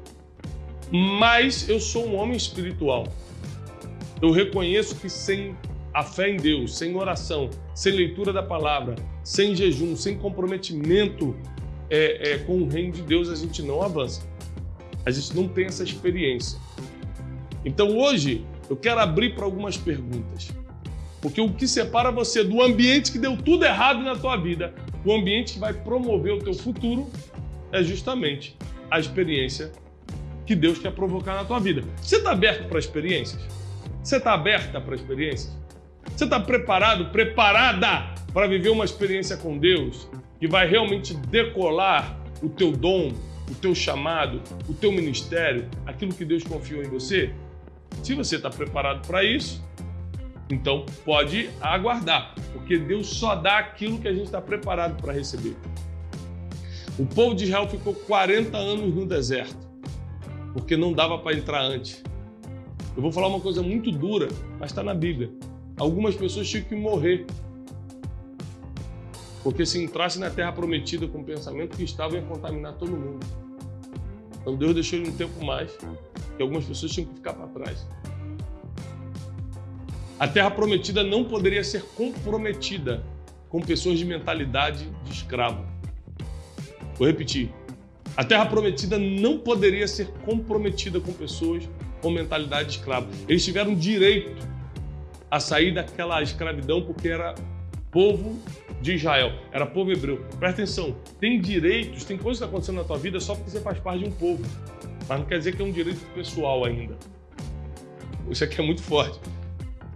mas 0.90 1.68
eu 1.68 1.78
sou 1.78 2.08
um 2.08 2.16
homem 2.16 2.36
espiritual. 2.36 3.06
Eu 4.20 4.32
reconheço 4.32 4.96
que 4.96 5.08
sem 5.08 5.54
a 5.94 6.02
fé 6.02 6.28
em 6.28 6.36
Deus, 6.36 6.76
sem 6.76 6.96
oração, 6.96 7.48
sem 7.72 7.92
leitura 7.92 8.32
da 8.32 8.42
palavra, 8.42 8.96
sem 9.22 9.54
jejum, 9.54 9.94
sem 9.94 10.18
comprometimento 10.18 11.36
é, 11.88 12.32
é, 12.32 12.38
com 12.38 12.58
o 12.58 12.68
reino 12.68 12.92
de 12.92 13.02
Deus, 13.02 13.30
a 13.30 13.36
gente 13.36 13.62
não 13.62 13.80
avança. 13.80 14.22
A 15.06 15.10
gente 15.12 15.36
não 15.36 15.46
tem 15.46 15.66
essa 15.66 15.84
experiência. 15.84 16.58
Então 17.64 17.96
hoje 17.96 18.44
eu 18.68 18.76
quero 18.76 18.98
abrir 18.98 19.36
para 19.36 19.44
algumas 19.44 19.76
perguntas. 19.76 20.50
Porque 21.22 21.40
o 21.40 21.52
que 21.52 21.68
separa 21.68 22.10
você 22.10 22.42
do 22.42 22.60
ambiente 22.60 23.12
que 23.12 23.18
deu 23.18 23.36
tudo 23.36 23.64
errado 23.64 24.02
na 24.02 24.16
tua 24.16 24.36
vida, 24.36 24.74
o 25.04 25.12
ambiente 25.12 25.54
que 25.54 25.58
vai 25.60 25.72
promover 25.72 26.32
o 26.32 26.38
teu 26.38 26.54
futuro, 26.54 27.08
é 27.70 27.82
justamente 27.82 28.56
a 28.90 28.98
experiência 28.98 29.70
que 30.44 30.54
Deus 30.54 30.78
quer 30.78 30.92
provocar 30.92 31.34
na 31.34 31.44
tua 31.44 31.60
vida. 31.60 31.82
Você 32.02 32.16
está 32.16 32.32
aberto 32.32 32.68
para 32.68 32.78
experiências? 32.78 33.40
Você 34.02 34.16
está 34.16 34.34
aberta 34.34 34.80
para 34.80 34.94
experiências? 34.94 35.63
Você 36.14 36.24
está 36.24 36.38
preparado, 36.38 37.06
preparada 37.06 38.14
para 38.32 38.46
viver 38.46 38.68
uma 38.68 38.84
experiência 38.84 39.36
com 39.36 39.58
Deus 39.58 40.08
que 40.38 40.46
vai 40.46 40.68
realmente 40.68 41.12
decolar 41.12 42.16
o 42.40 42.48
teu 42.48 42.70
dom, 42.70 43.12
o 43.50 43.54
teu 43.56 43.74
chamado, 43.74 44.40
o 44.68 44.74
teu 44.74 44.92
ministério, 44.92 45.68
aquilo 45.84 46.14
que 46.14 46.24
Deus 46.24 46.44
confiou 46.44 46.84
em 46.84 46.88
você? 46.88 47.34
Se 48.00 48.14
você 48.14 48.36
está 48.36 48.48
preparado 48.48 49.04
para 49.06 49.24
isso, 49.24 49.64
então 50.48 50.86
pode 51.04 51.50
aguardar, 51.60 52.32
porque 52.52 52.78
Deus 52.78 53.08
só 53.08 53.34
dá 53.34 53.58
aquilo 53.58 53.98
que 53.98 54.06
a 54.06 54.12
gente 54.12 54.26
está 54.26 54.40
preparado 54.40 55.00
para 55.02 55.12
receber. 55.12 55.56
O 56.96 57.04
povo 57.04 57.34
de 57.34 57.44
Israel 57.44 57.68
ficou 57.68 57.92
40 57.92 58.56
anos 58.56 58.94
no 58.94 59.04
deserto, 59.04 59.66
porque 60.52 60.76
não 60.76 60.92
dava 60.92 61.18
para 61.18 61.36
entrar 61.36 61.60
antes. 61.60 62.04
Eu 62.96 63.02
vou 63.02 63.10
falar 63.10 63.26
uma 63.26 63.40
coisa 63.40 63.62
muito 63.62 63.90
dura, 63.90 64.28
mas 64.60 64.70
está 64.70 64.82
na 64.82 64.94
Bíblia. 64.94 65.32
Algumas 65.76 66.14
pessoas 66.14 66.48
tinham 66.48 66.64
que 66.64 66.74
morrer. 66.74 67.26
Porque 69.42 69.66
se 69.66 69.82
entrasse 69.82 70.18
na 70.18 70.30
terra 70.30 70.52
prometida 70.52 71.06
com 71.06 71.18
o 71.18 71.24
pensamento 71.24 71.76
que 71.76 71.84
estava, 71.84 72.14
ia 72.14 72.22
contaminar 72.22 72.74
todo 72.74 72.92
mundo. 72.92 73.26
Então 74.40 74.56
Deus 74.56 74.74
deixou 74.74 74.98
ele 74.98 75.10
um 75.10 75.16
tempo 75.16 75.44
mais, 75.44 75.76
que 76.36 76.42
algumas 76.42 76.64
pessoas 76.64 76.92
tinham 76.92 77.08
que 77.08 77.14
ficar 77.16 77.34
para 77.34 77.46
trás. 77.48 77.86
A 80.18 80.28
terra 80.28 80.50
prometida 80.50 81.02
não 81.02 81.24
poderia 81.24 81.64
ser 81.64 81.82
comprometida 81.96 83.02
com 83.48 83.60
pessoas 83.60 83.98
de 83.98 84.04
mentalidade 84.04 84.88
de 85.04 85.12
escravo. 85.12 85.64
Vou 86.96 87.06
repetir. 87.06 87.50
A 88.16 88.24
terra 88.24 88.46
prometida 88.46 88.96
não 88.96 89.38
poderia 89.38 89.88
ser 89.88 90.08
comprometida 90.24 91.00
com 91.00 91.12
pessoas 91.12 91.68
com 92.00 92.10
mentalidade 92.10 92.68
de 92.68 92.78
escravo. 92.78 93.08
Eles 93.28 93.44
tiveram 93.44 93.74
direito 93.74 94.53
a 95.34 95.40
sair 95.40 95.74
daquela 95.74 96.22
escravidão 96.22 96.80
porque 96.80 97.08
era 97.08 97.34
povo 97.90 98.40
de 98.80 98.94
Israel, 98.94 99.32
era 99.50 99.66
povo 99.66 99.90
hebreu. 99.90 100.24
Presta 100.38 100.62
atenção, 100.62 100.94
tem 101.18 101.40
direitos, 101.40 102.04
tem 102.04 102.16
coisas 102.16 102.38
que 102.38 102.44
estão 102.44 102.48
acontecendo 102.50 102.76
na 102.76 102.84
tua 102.84 102.98
vida 102.98 103.18
só 103.18 103.34
porque 103.34 103.50
você 103.50 103.60
faz 103.60 103.80
parte 103.80 104.04
de 104.04 104.08
um 104.08 104.12
povo. 104.12 104.44
Mas 105.08 105.18
não 105.18 105.26
quer 105.26 105.38
dizer 105.38 105.56
que 105.56 105.60
é 105.60 105.64
um 105.64 105.72
direito 105.72 105.98
pessoal 106.14 106.64
ainda. 106.64 106.96
Isso 108.30 108.44
aqui 108.44 108.60
é 108.60 108.64
muito 108.64 108.80
forte. 108.80 109.18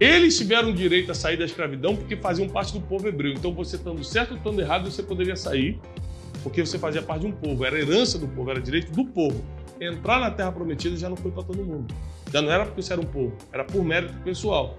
Eles 0.01 0.37
tiveram 0.37 0.73
direito 0.73 1.13
a 1.13 1.15
sair 1.15 1.37
da 1.37 1.45
escravidão 1.45 1.95
porque 1.95 2.17
faziam 2.17 2.49
parte 2.49 2.73
do 2.73 2.81
povo 2.81 3.07
hebreu. 3.07 3.33
Então, 3.33 3.55
você 3.55 3.77
estando 3.77 4.03
certo 4.03 4.33
ou 4.33 4.39
estando 4.39 4.61
errado, 4.61 4.91
você 4.91 5.05
poderia 5.05 5.37
sair 5.37 5.79
porque 6.43 6.67
você 6.67 6.81
fazia 6.81 7.01
parte 7.01 7.21
de 7.21 7.27
um 7.29 7.33
povo. 7.33 7.65
Era 7.65 7.79
herança 7.79 8.19
do 8.19 8.27
povo, 8.27 8.51
era 8.51 8.61
direito 8.61 8.91
do 8.91 9.05
povo. 9.05 9.45
Entrar 9.81 10.19
na 10.19 10.33
terra 10.33 10.51
prometida 10.51 10.97
já 10.97 11.09
não 11.09 11.17
foi 11.17 11.31
para 11.31 11.45
todo 11.45 11.65
mundo. 11.65 11.95
Já 12.33 12.43
não 12.43 12.51
era 12.51 12.67
porque 12.67 12.83
você 12.83 12.93
era 12.93 13.01
um 13.01 13.07
povo, 13.07 13.37
era 13.53 13.63
por 13.63 13.85
mérito 13.85 14.13
pessoal 14.25 14.77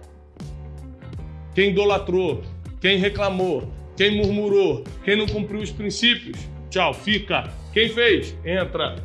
quem 1.59 1.71
idolatrou, 1.71 2.41
quem 2.79 2.97
reclamou, 2.97 3.69
quem 3.97 4.15
murmurou, 4.15 4.81
quem 5.03 5.17
não 5.17 5.27
cumpriu 5.27 5.59
os 5.59 5.69
princípios, 5.69 6.37
tchau, 6.69 6.93
fica. 6.93 7.51
Quem 7.73 7.89
fez, 7.89 8.33
entra. 8.45 8.95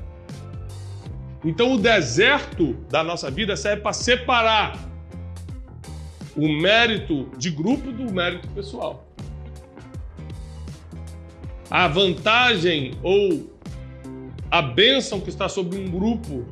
Então 1.44 1.72
o 1.72 1.78
deserto 1.78 2.74
da 2.88 3.02
nossa 3.02 3.28
vida 3.28 3.56
serve 3.56 3.82
para 3.82 3.92
separar 3.92 4.78
o 6.36 6.48
mérito 6.48 7.28
de 7.36 7.50
grupo 7.50 7.90
do 7.90 8.12
mérito 8.12 8.46
pessoal. 8.50 9.04
A 11.68 11.88
vantagem 11.88 12.92
ou 13.02 13.52
a 14.48 14.62
bênção 14.62 15.20
que 15.20 15.28
está 15.28 15.48
sobre 15.48 15.76
um 15.76 15.90
grupo 15.90 16.46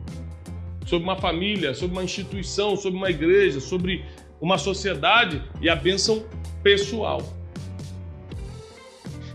sobre 0.85 1.05
uma 1.05 1.17
família, 1.17 1.75
sobre 1.75 1.97
uma 1.97 2.05
instituição, 2.05 2.77
sobre 2.77 2.99
uma 2.99 3.09
igreja, 3.09 3.61
sobre 3.61 4.05
uma 4.43 4.59
sociedade 4.59 5.41
e 5.61 5.71
a 5.71 5.77
bênção 5.77 6.25
pessoal. 6.65 7.23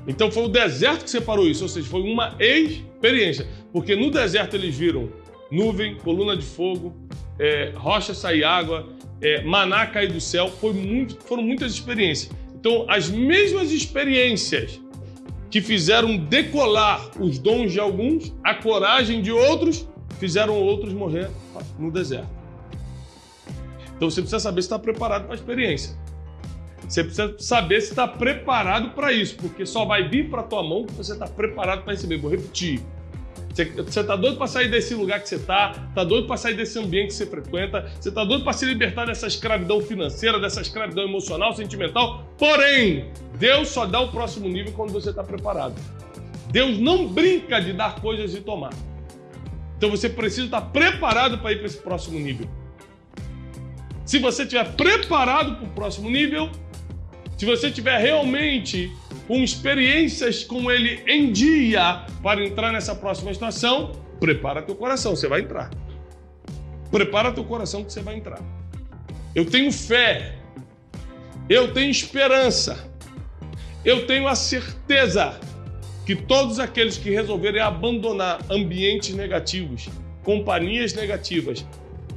Então 0.05 0.29
foi 0.29 0.43
o 0.43 0.49
deserto 0.49 1.05
que 1.05 1.09
separou 1.09 1.47
isso, 1.47 1.63
ou 1.63 1.69
seja, 1.69 1.87
foi 1.87 2.01
uma 2.01 2.35
experiência. 2.39 3.47
Porque 3.71 3.95
no 3.95 4.11
deserto 4.11 4.55
eles 4.55 4.75
viram 4.75 5.09
nuvem, 5.49 5.95
coluna 5.95 6.35
de 6.35 6.43
fogo, 6.43 6.93
é, 7.39 7.71
rocha 7.75 8.13
sair 8.13 8.43
água, 8.43 8.87
é, 9.21 9.41
maná 9.43 9.85
cair 9.87 10.11
do 10.11 10.19
céu. 10.19 10.51
Muito, 10.61 11.17
foram 11.23 11.41
muitas 11.41 11.71
experiências. 11.71 12.31
Então, 12.53 12.85
as 12.89 13.09
mesmas 13.09 13.71
experiências 13.71 14.79
que 15.49 15.61
fizeram 15.61 16.17
decolar 16.17 17.11
os 17.17 17.39
dons 17.39 17.71
de 17.71 17.79
alguns, 17.79 18.33
a 18.43 18.53
coragem 18.55 19.21
de 19.21 19.31
outros, 19.31 19.87
fizeram 20.19 20.55
outros 20.55 20.91
morrer 20.91 21.29
no 21.79 21.89
deserto. 21.89 22.36
Então 23.97 24.09
você 24.09 24.21
precisa 24.21 24.39
saber 24.39 24.61
se 24.61 24.67
está 24.67 24.79
preparado 24.79 25.25
para 25.25 25.33
a 25.33 25.35
experiência. 25.35 25.97
Você 26.87 27.03
precisa 27.03 27.35
saber 27.39 27.81
se 27.81 27.89
está 27.89 28.07
preparado 28.07 28.91
para 28.91 29.11
isso, 29.11 29.35
porque 29.35 29.65
só 29.65 29.83
vai 29.83 30.07
vir 30.07 30.29
para 30.29 30.41
a 30.41 30.43
tua 30.43 30.63
mão 30.63 30.85
que 30.85 30.93
você 30.93 31.13
está 31.13 31.27
preparado 31.27 31.83
para 31.83 31.91
receber. 31.91 32.17
Vou 32.17 32.31
repetir. 32.31 32.81
Você 33.53 34.01
está 34.01 34.15
doido 34.15 34.37
para 34.37 34.45
sair 34.45 34.69
desse 34.69 34.93
lugar 34.93 35.19
que 35.19 35.27
você 35.27 35.35
está, 35.35 35.87
está 35.89 36.03
doido 36.03 36.27
para 36.27 36.37
sair 36.37 36.55
desse 36.55 36.77
ambiente 36.77 37.07
que 37.07 37.13
você 37.15 37.25
frequenta, 37.25 37.91
você 37.99 38.09
está 38.09 38.23
doido 38.23 38.43
para 38.43 38.53
se 38.53 38.65
libertar 38.65 39.07
dessa 39.07 39.25
escravidão 39.25 39.81
financeira, 39.81 40.39
dessa 40.39 40.61
escravidão 40.61 41.03
emocional, 41.05 41.55
sentimental. 41.55 42.23
Porém, 42.37 43.09
Deus 43.39 43.69
só 43.69 43.87
dá 43.87 43.99
o 43.99 44.11
próximo 44.11 44.47
nível 44.47 44.73
quando 44.73 44.91
você 44.91 45.09
está 45.09 45.23
preparado. 45.23 45.73
Deus 46.51 46.77
não 46.77 47.07
brinca 47.07 47.59
de 47.59 47.73
dar 47.73 47.99
coisas 47.99 48.35
e 48.35 48.41
tomar. 48.41 48.73
Então 49.75 49.89
você 49.89 50.07
precisa 50.07 50.45
estar 50.45 50.61
preparado 50.61 51.39
para 51.39 51.51
ir 51.51 51.57
para 51.57 51.65
esse 51.65 51.77
próximo 51.77 52.19
nível. 52.19 52.47
Se 54.07 54.19
você 54.19 54.43
estiver 54.43 54.73
preparado 54.77 55.57
para 55.57 55.65
o 55.65 55.69
próximo 55.71 56.09
nível, 56.09 56.49
se 57.37 57.45
você 57.45 57.69
tiver 57.69 57.97
realmente 57.97 58.89
com 59.27 59.43
experiências 59.43 60.45
com 60.45 60.71
ele 60.71 61.03
em 61.05 61.29
dia 61.29 62.05
para 62.23 62.41
entrar 62.41 62.71
nessa 62.71 62.95
próxima 62.95 63.31
estação, 63.31 63.91
prepara 64.17 64.61
teu 64.61 64.75
coração, 64.75 65.13
você 65.13 65.27
vai 65.27 65.41
entrar. 65.41 65.69
Prepara 66.89 67.33
teu 67.33 67.43
coração 67.43 67.83
que 67.83 67.91
você 67.91 68.01
vai 68.01 68.15
entrar. 68.15 68.39
Eu 69.35 69.43
tenho 69.43 69.73
fé. 69.73 70.35
Eu 71.49 71.73
tenho 71.73 71.91
esperança. 71.91 72.89
Eu 73.83 74.07
tenho 74.07 74.25
a 74.25 74.35
certeza 74.35 75.37
que 76.05 76.15
todos 76.15 76.59
aqueles 76.59 76.97
que 76.97 77.09
resolverem 77.09 77.61
abandonar 77.61 78.39
ambientes 78.49 79.13
negativos, 79.13 79.89
companhias 80.23 80.93
negativas, 80.93 81.65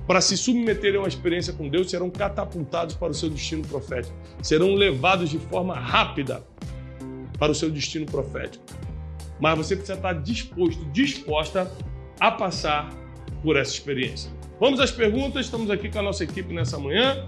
para 0.07 0.21
se 0.21 0.37
submeterem 0.37 0.97
a 0.97 1.03
uma 1.03 1.09
experiência 1.09 1.53
com 1.53 1.69
Deus, 1.69 1.91
serão 1.91 2.11
catapultados 2.11 2.95
para 2.95 3.11
o 3.11 3.15
seu 3.15 3.31
destino 3.31 3.63
profético, 3.67 4.15
serão 4.43 4.75
levados 4.75 5.31
de 5.31 5.39
forma 5.39 5.75
rápida 5.75 6.43
para 7.39 7.53
o 7.53 7.55
seu 7.55 7.71
destino 7.71 8.07
profético. 8.07 8.65
Mas 9.41 9.57
você 9.57 9.75
precisa 9.75 9.97
estar 9.97 10.13
disposto, 10.15 10.85
disposta 10.87 11.71
a 12.19 12.31
passar 12.31 12.91
por 13.43 13.57
essa 13.57 13.73
experiência. 13.73 14.31
Vamos 14.61 14.79
às 14.81 14.91
perguntas, 14.91 15.47
estamos 15.47 15.71
aqui 15.71 15.89
com 15.89 15.99
a 15.99 16.03
nossa 16.03 16.23
equipe 16.23 16.53
nessa 16.53 16.79
manhã. 16.79 17.25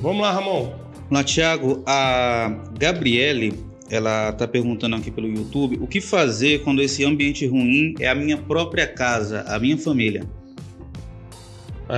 Vamos 0.00 0.22
lá, 0.22 0.30
Ramon. 0.30 0.72
Olá, 1.10 1.24
Tiago. 1.24 1.82
A 1.84 2.48
Gabriele, 2.78 3.52
ela 3.90 4.30
está 4.30 4.46
perguntando 4.46 4.94
aqui 4.94 5.10
pelo 5.10 5.26
YouTube, 5.26 5.78
o 5.80 5.86
que 5.88 6.00
fazer 6.00 6.62
quando 6.62 6.80
esse 6.80 7.04
ambiente 7.04 7.46
ruim 7.46 7.94
é 7.98 8.08
a 8.08 8.14
minha 8.14 8.36
própria 8.36 8.86
casa, 8.86 9.42
a 9.48 9.58
minha 9.58 9.76
família? 9.76 10.22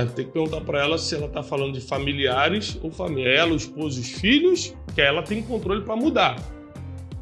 Tem 0.03 0.25
que 0.25 0.31
perguntar 0.31 0.59
para 0.59 0.81
ela 0.81 0.97
se 0.97 1.15
ela 1.15 1.27
está 1.27 1.41
falando 1.41 1.73
de 1.73 1.79
familiares 1.79 2.77
ou 2.83 2.91
família. 2.91 3.29
É 3.29 3.35
ela, 3.37 3.53
o 3.53 3.55
esposo, 3.55 4.01
os 4.01 4.11
filhos, 4.11 4.75
que 4.93 5.01
ela 5.01 5.23
tem 5.23 5.41
controle 5.41 5.83
para 5.83 5.95
mudar. 5.95 6.35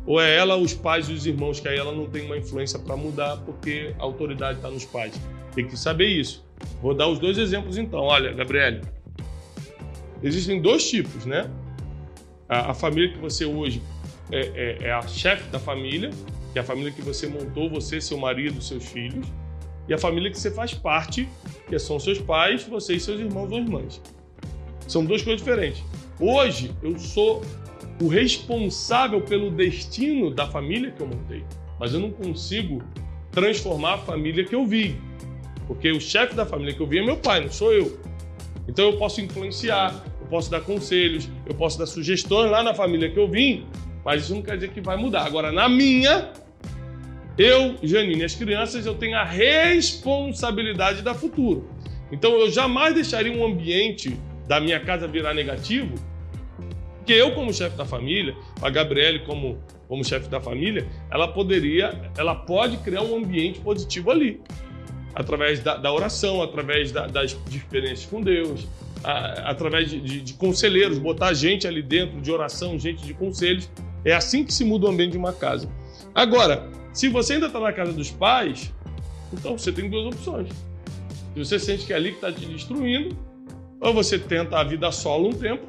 Ou 0.08 0.20
é 0.20 0.36
ela, 0.36 0.58
os 0.58 0.74
pais 0.74 1.08
e 1.08 1.14
os 1.14 1.26
irmãos, 1.28 1.60
que 1.60 1.68
aí 1.68 1.78
ela 1.78 1.92
não 1.92 2.08
tem 2.08 2.26
uma 2.26 2.36
influência 2.36 2.80
para 2.80 2.98
mudar 2.98 3.38
porque 3.46 3.94
a 4.00 4.04
autoridade 4.04 4.58
está 4.58 4.72
nos 4.72 4.86
pais. 4.86 5.14
Tem 5.54 5.68
que 5.68 5.78
saber 5.78 6.08
isso. 6.08 6.44
Vou 6.82 6.96
dar 6.96 7.08
os 7.08 7.20
dois 7.20 7.38
exemplos 7.38 7.78
então. 7.78 8.00
Olha, 8.00 8.34
Gabriele, 8.34 8.82
existem 10.24 10.60
dois 10.60 10.90
tipos, 10.90 11.28
né? 11.28 11.52
A, 12.50 12.72
a 12.72 12.74
família 12.74 13.14
que 13.14 13.20
você 13.20 13.46
hoje 13.46 13.84
é, 14.32 14.40
é, 14.40 14.88
é 14.88 14.92
a 14.92 15.04
chefe 15.04 15.48
da 15.50 15.60
família, 15.60 16.10
que 16.52 16.58
é 16.58 16.62
a 16.64 16.66
família 16.66 16.92
que 16.92 17.04
você 17.04 17.28
montou, 17.28 17.70
você, 17.70 18.02
seu 18.02 18.18
marido, 18.18 18.62
seus 18.64 18.84
filhos 18.84 19.28
e 19.88 19.94
a 19.94 19.98
família 19.98 20.32
que 20.32 20.40
você 20.40 20.52
faz 20.52 20.74
parte, 20.74 21.28
que 21.68 21.78
são 21.78 22.00
seus 22.00 22.20
pais, 22.20 22.64
você 22.64 22.96
e 22.96 23.00
seus 23.00 23.20
irmãos 23.20 23.52
ou 23.52 23.58
irmãs. 23.58 24.02
São 24.88 25.06
duas 25.06 25.22
coisas 25.22 25.42
diferentes. 25.42 25.84
Hoje 26.20 26.72
eu 26.82 26.98
sou 26.98 27.42
o 28.02 28.08
responsável 28.08 29.22
pelo 29.22 29.52
destino 29.52 30.32
da 30.32 30.48
família 30.48 30.92
que 30.92 31.02
eu 31.02 31.08
montei, 31.08 31.44
mas 31.80 31.94
eu 31.94 32.00
não 32.00 32.12
consigo 32.12 32.82
transformar 33.32 33.94
a 33.94 33.98
família 33.98 34.44
que 34.44 34.56
eu 34.56 34.66
vi, 34.66 34.96
porque 35.68 35.92
o 35.92 36.00
chefe 36.00 36.36
da 36.36 36.46
família 36.46 36.74
que 36.74 36.82
eu 36.82 36.88
vi 36.88 37.00
é 37.00 37.06
meu 37.06 37.18
pai, 37.18 37.42
não 37.42 37.52
sou 37.52 37.74
eu. 37.74 38.00
Então 38.68 38.86
eu 38.86 38.98
posso 38.98 39.22
influenciar, 39.22 40.04
eu 40.22 40.28
posso 40.28 40.50
dar 40.50 40.62
conselhos, 40.62 41.30
eu 41.46 41.54
posso 41.56 41.78
dar 41.78 41.86
sugestões 41.86 42.50
lá 42.50 42.64
na 42.64 42.74
família 42.74 43.10
que 43.10 43.18
eu 43.18 43.28
vim, 43.28 43.66
mas 44.06 44.24
isso 44.24 44.36
não 44.36 44.42
quer 44.42 44.56
dizer 44.56 44.72
que 44.72 44.82
vai 44.82 44.98
mudar. 44.98 45.26
Agora, 45.26 45.52
na 45.52 45.68
minha, 45.68 46.32
eu, 47.38 47.78
Janine, 47.82 48.24
as 48.24 48.36
crianças, 48.36 48.86
eu 48.86 48.96
tenho 48.96 49.18
a 49.18 49.24
responsabilidade 49.24 51.02
da 51.02 51.14
futuro. 51.14 51.68
Então 52.12 52.32
eu 52.40 52.52
jamais 52.52 52.94
deixaria 52.94 53.36
um 53.36 53.46
ambiente 53.46 54.18
da 54.48 54.60
minha 54.60 54.80
casa 54.80 55.08
virar 55.08 55.34
negativo, 55.34 55.96
porque 56.98 57.12
eu, 57.12 57.34
como 57.34 57.54
chefe 57.54 57.76
da 57.76 57.86
família, 57.86 58.36
a 58.62 58.70
Gabriele 58.70 59.20
como, 59.20 59.58
como 59.88 60.06
chefe 60.06 60.30
da 60.30 60.40
família, 60.40 60.88
ela 61.12 61.28
poderia, 61.28 62.12
ela 62.18 62.36
pode 62.36 62.78
criar 62.78 63.02
um 63.02 63.18
ambiente 63.18 63.60
positivo 63.60 64.12
ali. 64.12 64.40
Através 65.16 65.60
da, 65.60 65.76
da 65.76 65.92
oração, 65.92 66.42
através 66.42 66.92
da, 66.92 67.06
das 67.08 67.38
experiências 67.52 68.06
com 68.06 68.22
Deus, 68.22 68.68
a, 69.04 69.50
através 69.50 69.90
de, 69.90 70.00
de, 70.00 70.22
de 70.22 70.34
conselheiros, 70.36 70.98
botar 70.98 71.34
gente 71.34 71.68
ali 71.68 71.82
dentro 71.82 72.22
de 72.22 72.32
oração, 72.32 72.80
gente 72.80 73.04
de 73.06 73.14
conselhos. 73.14 73.70
É 74.06 74.14
assim 74.14 74.46
que 74.46 74.54
se 74.54 74.64
muda 74.64 74.86
o 74.86 74.90
ambiente 74.90 75.12
de 75.12 75.18
uma 75.18 75.34
casa. 75.34 75.70
Agora, 76.16 76.70
se 76.94 77.10
você 77.10 77.34
ainda 77.34 77.48
está 77.48 77.60
na 77.60 77.74
casa 77.74 77.92
dos 77.92 78.12
pais, 78.12 78.72
então 79.34 79.58
você 79.58 79.72
tem 79.72 79.90
duas 79.90 80.06
opções. 80.14 80.50
Se 81.34 81.40
você 81.40 81.60
sente 81.60 81.86
que 81.86 81.94
é 81.94 81.96
ali 81.96 82.10
que 82.12 82.18
está 82.18 82.32
te 82.32 82.46
destruindo, 82.46 83.18
ou 83.82 83.94
você 83.94 84.20
tenta 84.20 84.60
a 84.60 84.64
vida 84.64 84.92
solo 84.92 85.30
um 85.30 85.34
tempo, 85.34 85.66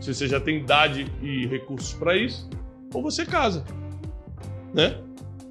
se 0.00 0.12
você 0.12 0.28
já 0.28 0.38
tem 0.38 0.58
idade 0.58 1.10
e 1.22 1.46
recursos 1.46 1.94
para 1.94 2.14
isso, 2.14 2.48
ou 2.92 3.02
você 3.02 3.24
casa, 3.24 3.64
né? 4.74 5.00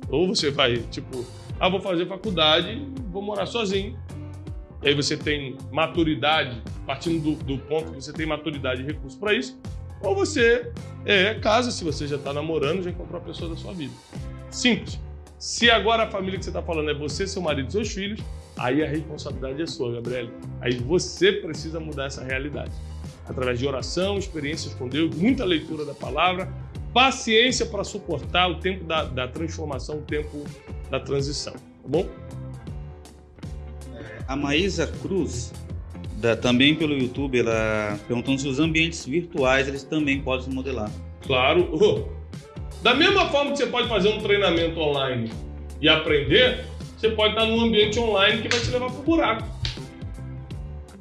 Ou 0.09 0.27
você 0.27 0.51
vai, 0.51 0.77
tipo, 0.77 1.25
ah, 1.59 1.67
vou 1.67 1.81
fazer 1.81 2.05
faculdade, 2.07 2.87
vou 3.09 3.21
morar 3.21 3.47
sozinho. 3.47 3.97
E 4.83 4.89
aí 4.89 4.93
você 4.93 5.17
tem 5.17 5.57
maturidade, 5.71 6.61
partindo 6.85 7.19
do, 7.19 7.43
do 7.43 7.57
ponto 7.57 7.91
que 7.91 7.95
você 7.95 8.13
tem 8.13 8.27
maturidade 8.27 8.83
e 8.83 8.85
recursos 8.85 9.19
para 9.19 9.33
isso, 9.33 9.59
ou 10.01 10.13
você 10.13 10.71
é, 11.05 11.33
casa 11.35 11.71
se 11.71 11.83
você 11.83 12.05
já 12.05 12.17
está 12.17 12.31
namorando, 12.31 12.83
já 12.83 12.91
encontrou 12.91 13.19
a 13.19 13.23
pessoa 13.23 13.49
da 13.49 13.55
sua 13.55 13.73
vida. 13.73 13.93
Simples. 14.53 14.99
Se 15.39 15.69
agora 15.69 16.03
a 16.03 16.09
família 16.09 16.37
que 16.37 16.45
você 16.45 16.51
está 16.51 16.61
falando 16.61 16.89
é 16.89 16.93
você, 16.93 17.27
seu 17.27 17.41
marido 17.41 17.67
e 17.67 17.71
seus 17.71 17.91
filhos, 17.91 18.21
aí 18.55 18.81
a 18.81 18.87
responsabilidade 18.87 19.61
é 19.61 19.67
sua, 19.67 19.91
Gabriel. 19.93 20.29
Aí 20.61 20.75
você 20.75 21.33
precisa 21.33 21.79
mudar 21.79 22.05
essa 22.05 22.23
realidade. 22.23 22.71
Através 23.27 23.59
de 23.59 23.67
oração, 23.67 24.17
experiências 24.17 24.73
com 24.75 24.87
Deus, 24.87 25.13
muita 25.15 25.43
leitura 25.43 25.83
da 25.83 25.93
palavra, 25.93 26.47
paciência 26.93 27.65
para 27.65 27.83
suportar 27.83 28.49
o 28.49 28.59
tempo 28.59 28.85
da, 28.85 29.03
da, 29.03 29.27
transformação, 29.27 29.97
o 29.97 30.01
tempo 30.01 30.45
da 30.89 30.99
transição. 30.99 31.53
Tá 31.53 31.87
bom? 31.87 32.07
A 34.27 34.35
Maísa 34.35 34.87
Cruz, 35.01 35.51
da, 36.17 36.37
também 36.37 36.75
pelo 36.75 36.93
YouTube, 36.93 37.39
ela 37.39 37.99
perguntando 38.07 38.39
se 38.39 38.47
os 38.47 38.59
ambientes 38.59 39.05
virtuais 39.05 39.67
eles 39.67 39.83
também 39.83 40.21
podem 40.21 40.45
se 40.45 40.51
modelar. 40.51 40.91
Claro. 41.21 41.69
Oh 41.73 42.22
da 42.83 42.93
mesma 42.93 43.29
forma 43.29 43.51
que 43.51 43.57
você 43.57 43.67
pode 43.67 43.87
fazer 43.87 44.09
um 44.09 44.19
treinamento 44.19 44.77
online 44.77 45.31
e 45.79 45.87
aprender, 45.87 46.65
você 46.97 47.09
pode 47.09 47.33
estar 47.33 47.45
num 47.45 47.61
ambiente 47.61 47.97
online 47.97 48.41
que 48.41 48.49
vai 48.49 48.59
te 48.59 48.69
levar 48.69 48.91
para 48.91 48.99
o 48.99 49.03
buraco. 49.03 49.43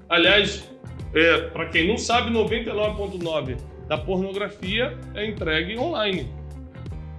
Aliás, 0.08 0.70
é, 1.12 1.38
para 1.48 1.66
quem 1.66 1.88
não 1.88 1.98
sabe, 1.98 2.30
99,9% 2.30 3.58
da 3.88 3.98
pornografia 3.98 4.96
é 5.12 5.26
entregue 5.26 5.76
online. 5.76 6.32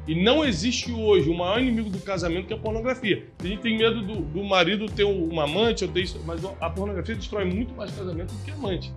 E 0.07 0.15
não 0.15 0.45
existe 0.45 0.91
hoje 0.91 1.29
o 1.29 1.37
maior 1.37 1.61
inimigo 1.61 1.89
do 1.89 1.99
casamento 1.99 2.47
que 2.47 2.53
é 2.53 2.55
a 2.55 2.59
pornografia. 2.59 3.25
A 3.39 3.45
gente 3.45 3.61
tem 3.61 3.77
medo 3.77 4.01
do, 4.01 4.15
do 4.21 4.43
marido 4.43 4.85
ter 4.85 5.03
uma 5.03 5.43
amante, 5.43 5.85
ter, 5.89 6.05
mas 6.25 6.41
a 6.61 6.69
pornografia 6.69 7.15
destrói 7.15 7.43
muito 7.43 7.73
mais 7.73 7.91
casamento 7.91 8.33
do 8.33 8.45
que 8.45 8.51
amante 8.51 8.93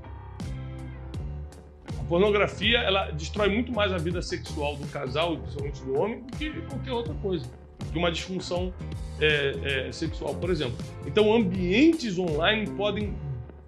pornografia 2.08 2.78
ela 2.78 3.10
destrói 3.10 3.48
muito 3.48 3.72
mais 3.72 3.92
a 3.92 3.98
vida 3.98 4.22
sexual 4.22 4.76
do 4.76 4.86
casal, 4.88 5.36
principalmente 5.38 5.82
do 5.82 5.98
homem, 5.98 6.20
do 6.20 6.36
que 6.36 6.50
qualquer 6.62 6.92
outra 6.92 7.14
coisa. 7.14 7.46
que 7.92 7.98
uma 7.98 8.10
disfunção 8.10 8.72
é, 9.20 9.86
é, 9.88 9.92
sexual, 9.92 10.34
por 10.34 10.50
exemplo. 10.50 10.76
Então, 11.06 11.34
ambientes 11.34 12.18
online 12.18 12.66
podem 12.70 13.14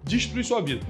destruir 0.03 0.43
sua 0.43 0.61
vida. 0.61 0.85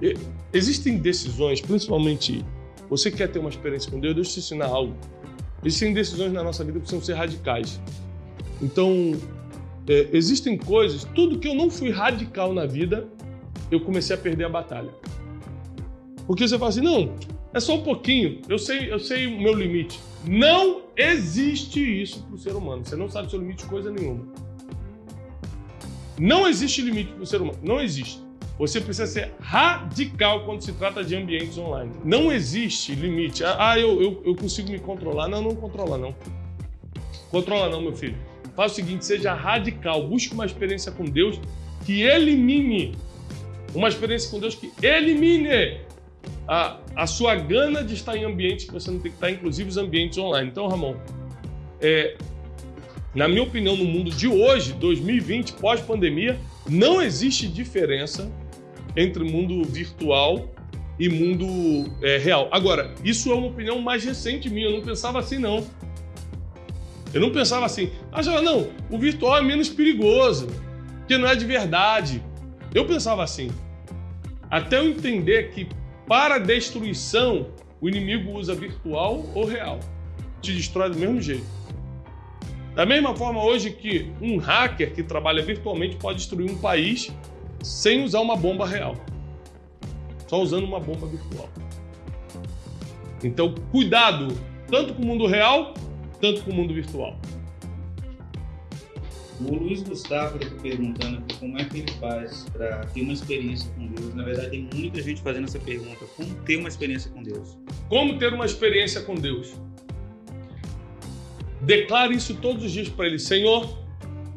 E, 0.00 0.14
existem 0.52 0.98
decisões, 0.98 1.60
principalmente 1.60 2.44
você 2.88 3.10
quer 3.10 3.28
ter 3.28 3.38
uma 3.38 3.50
experiência 3.50 3.90
com 3.90 4.00
Deus, 4.00 4.16
eu 4.16 4.24
te 4.24 4.38
ensinar 4.38 4.66
algo. 4.66 4.94
Existem 5.64 5.92
decisões 5.92 6.32
na 6.32 6.42
nossa 6.42 6.64
vida 6.64 6.78
que 6.78 6.86
precisam 6.86 7.04
ser 7.04 7.14
radicais. 7.14 7.80
Então, 8.60 9.12
é, 9.88 10.08
existem 10.12 10.56
coisas, 10.56 11.04
tudo 11.14 11.38
que 11.38 11.48
eu 11.48 11.54
não 11.54 11.70
fui 11.70 11.90
radical 11.90 12.52
na 12.52 12.66
vida, 12.66 13.08
eu 13.70 13.80
comecei 13.80 14.14
a 14.14 14.18
perder 14.18 14.44
a 14.44 14.48
batalha. 14.48 14.90
Porque 16.30 16.46
você 16.46 16.56
fala 16.56 16.68
assim, 16.68 16.80
não, 16.80 17.12
é 17.52 17.58
só 17.58 17.74
um 17.74 17.82
pouquinho, 17.82 18.40
eu 18.48 18.56
sei, 18.56 18.92
eu 18.92 19.00
sei 19.00 19.26
o 19.26 19.36
meu 19.36 19.52
limite. 19.52 19.98
Não 20.24 20.82
existe 20.96 21.80
isso 21.80 22.22
para 22.22 22.36
o 22.36 22.38
ser 22.38 22.54
humano. 22.54 22.84
Você 22.84 22.94
não 22.94 23.10
sabe 23.10 23.26
o 23.26 23.30
seu 23.30 23.40
limite 23.40 23.64
de 23.64 23.68
coisa 23.68 23.90
nenhuma. 23.90 24.28
Não 26.16 26.46
existe 26.46 26.82
limite 26.82 27.10
para 27.14 27.24
o 27.24 27.26
ser 27.26 27.42
humano. 27.42 27.58
Não 27.64 27.80
existe. 27.80 28.22
Você 28.60 28.80
precisa 28.80 29.08
ser 29.08 29.32
radical 29.40 30.44
quando 30.44 30.62
se 30.62 30.72
trata 30.74 31.02
de 31.02 31.16
ambientes 31.16 31.58
online. 31.58 31.90
Não 32.04 32.30
existe 32.30 32.94
limite. 32.94 33.42
Ah, 33.42 33.76
eu, 33.76 34.00
eu, 34.00 34.22
eu 34.24 34.36
consigo 34.36 34.70
me 34.70 34.78
controlar. 34.78 35.26
Não, 35.26 35.42
não 35.42 35.56
controla 35.56 35.98
não. 35.98 36.14
Controla 37.28 37.68
não, 37.68 37.82
meu 37.82 37.96
filho. 37.96 38.16
Faça 38.54 38.74
o 38.74 38.76
seguinte, 38.76 39.04
seja 39.04 39.34
radical. 39.34 40.06
Busque 40.06 40.32
uma 40.32 40.46
experiência 40.46 40.92
com 40.92 41.04
Deus 41.06 41.40
que 41.84 42.02
elimine. 42.02 42.94
Uma 43.74 43.88
experiência 43.88 44.30
com 44.30 44.38
Deus 44.38 44.54
que 44.54 44.70
elimine 44.80 45.89
a, 46.50 46.80
a 46.96 47.06
sua 47.06 47.36
gana 47.36 47.84
de 47.84 47.94
estar 47.94 48.16
em 48.16 48.24
ambientes 48.24 48.64
que 48.64 48.72
você 48.72 48.90
não 48.90 48.98
tem 48.98 49.12
que 49.12 49.16
estar, 49.16 49.30
inclusive 49.30 49.68
os 49.68 49.76
ambientes 49.76 50.18
online. 50.18 50.50
Então, 50.50 50.66
Ramon, 50.66 50.96
é, 51.80 52.16
na 53.14 53.28
minha 53.28 53.44
opinião, 53.44 53.76
no 53.76 53.84
mundo 53.84 54.10
de 54.10 54.26
hoje, 54.26 54.72
2020, 54.72 55.52
pós-pandemia, 55.52 56.36
não 56.68 57.00
existe 57.00 57.46
diferença 57.46 58.28
entre 58.96 59.22
mundo 59.22 59.62
virtual 59.62 60.52
e 60.98 61.08
mundo 61.08 61.88
é, 62.02 62.18
real. 62.18 62.48
Agora, 62.50 62.92
isso 63.04 63.30
é 63.30 63.34
uma 63.34 63.46
opinião 63.46 63.80
mais 63.80 64.04
recente 64.04 64.50
minha, 64.50 64.66
eu 64.66 64.72
não 64.72 64.82
pensava 64.82 65.20
assim, 65.20 65.38
não. 65.38 65.64
Eu 67.14 67.20
não 67.20 67.30
pensava 67.30 67.64
assim, 67.64 67.92
ah, 68.10 68.22
não, 68.42 68.70
o 68.90 68.98
virtual 68.98 69.38
é 69.38 69.42
menos 69.42 69.68
perigoso, 69.68 70.48
porque 70.98 71.16
não 71.16 71.28
é 71.28 71.36
de 71.36 71.44
verdade. 71.44 72.20
Eu 72.74 72.84
pensava 72.86 73.22
assim. 73.22 73.50
Até 74.50 74.78
eu 74.78 74.88
entender 74.88 75.50
que 75.50 75.68
para 76.10 76.38
destruição, 76.38 77.46
o 77.80 77.88
inimigo 77.88 78.32
usa 78.32 78.52
virtual 78.52 79.24
ou 79.32 79.44
real. 79.44 79.78
Te 80.42 80.52
destrói 80.52 80.90
do 80.90 80.98
mesmo 80.98 81.20
jeito. 81.20 81.46
Da 82.74 82.84
mesma 82.84 83.14
forma, 83.14 83.40
hoje, 83.40 83.70
que 83.70 84.10
um 84.20 84.36
hacker 84.36 84.92
que 84.92 85.04
trabalha 85.04 85.40
virtualmente 85.40 85.94
pode 85.94 86.18
destruir 86.18 86.50
um 86.50 86.58
país 86.58 87.14
sem 87.62 88.02
usar 88.02 88.18
uma 88.22 88.34
bomba 88.34 88.66
real. 88.66 88.96
Só 90.26 90.42
usando 90.42 90.64
uma 90.64 90.80
bomba 90.80 91.06
virtual. 91.06 91.48
Então, 93.22 93.54
cuidado, 93.70 94.36
tanto 94.68 94.94
com 94.94 95.02
o 95.02 95.06
mundo 95.06 95.28
real, 95.28 95.74
tanto 96.20 96.42
com 96.42 96.50
o 96.50 96.54
mundo 96.54 96.74
virtual. 96.74 97.16
O 99.42 99.54
Luiz 99.54 99.82
Gustavo 99.82 100.36
está 100.36 100.54
perguntando 100.56 101.22
como 101.38 101.58
é 101.58 101.64
que 101.64 101.78
ele 101.78 101.90
faz 101.92 102.46
para 102.52 102.84
ter 102.86 103.00
uma 103.00 103.14
experiência 103.14 103.72
com 103.72 103.86
Deus. 103.86 104.14
Na 104.14 104.22
verdade, 104.22 104.50
tem 104.50 104.68
muita 104.74 105.00
gente 105.00 105.22
fazendo 105.22 105.44
essa 105.44 105.58
pergunta. 105.58 106.04
Como 106.14 106.34
ter 106.44 106.56
uma 106.56 106.68
experiência 106.68 107.10
com 107.10 107.22
Deus? 107.22 107.56
Como 107.88 108.18
ter 108.18 108.34
uma 108.34 108.44
experiência 108.44 109.00
com 109.00 109.14
Deus? 109.14 109.54
Declare 111.62 112.14
isso 112.14 112.34
todos 112.34 112.64
os 112.64 112.70
dias 112.70 112.90
para 112.90 113.06
ele: 113.06 113.18
Senhor, 113.18 113.78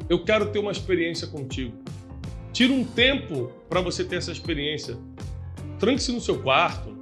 eu 0.09 0.23
quero 0.23 0.47
ter 0.51 0.59
uma 0.59 0.71
experiência 0.71 1.27
contigo. 1.27 1.73
Tira 2.53 2.71
um 2.71 2.85
tempo 2.85 3.51
para 3.67 3.81
você 3.81 4.05
ter 4.05 4.17
essa 4.17 4.31
experiência. 4.31 4.97
Tranque-se 5.79 6.13
no 6.13 6.21
seu 6.21 6.39
quarto. 6.39 6.93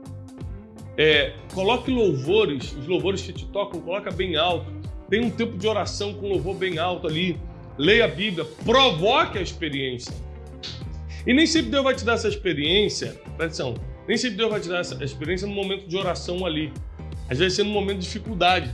É, 0.98 1.36
coloque 1.54 1.92
louvores, 1.92 2.76
os 2.76 2.88
louvores 2.88 3.22
que 3.22 3.32
te 3.32 3.46
tocam, 3.46 3.80
coloca 3.80 4.10
bem 4.10 4.36
alto. 4.36 4.72
Tem 5.08 5.24
um 5.24 5.30
tempo 5.30 5.56
de 5.56 5.68
oração 5.68 6.16
com 6.16 6.30
louvor 6.30 6.56
bem 6.56 6.80
alto 6.80 7.06
ali 7.06 7.40
leia 7.82 8.06
a 8.06 8.08
Bíblia, 8.08 8.46
provoque 8.64 9.40
a 9.40 9.42
experiência. 9.42 10.14
E 11.26 11.34
nem 11.34 11.48
sempre 11.48 11.72
Deus 11.72 11.84
vai 11.84 11.96
te 11.96 12.06
dar 12.06 12.14
essa 12.14 12.28
experiência, 12.28 13.20
atenção, 13.34 13.76
nem 14.08 14.18
sempre 14.18 14.38
Deus 14.38 14.52
vai 14.52 14.60
te 14.60 14.70
dar 14.70 14.80
essa 14.80 15.04
experiência 15.04 15.48
no 15.48 15.54
momento 15.54 15.88
de 15.88 15.98
oração 15.98 16.46
ali. 16.46 16.72
Às 17.30 17.40
vezes 17.40 17.58
vai 17.58 17.66
ser 17.66 17.70
no 17.70 17.74
momento 17.74 18.00
de 18.00 18.06
dificuldade. 18.06 18.74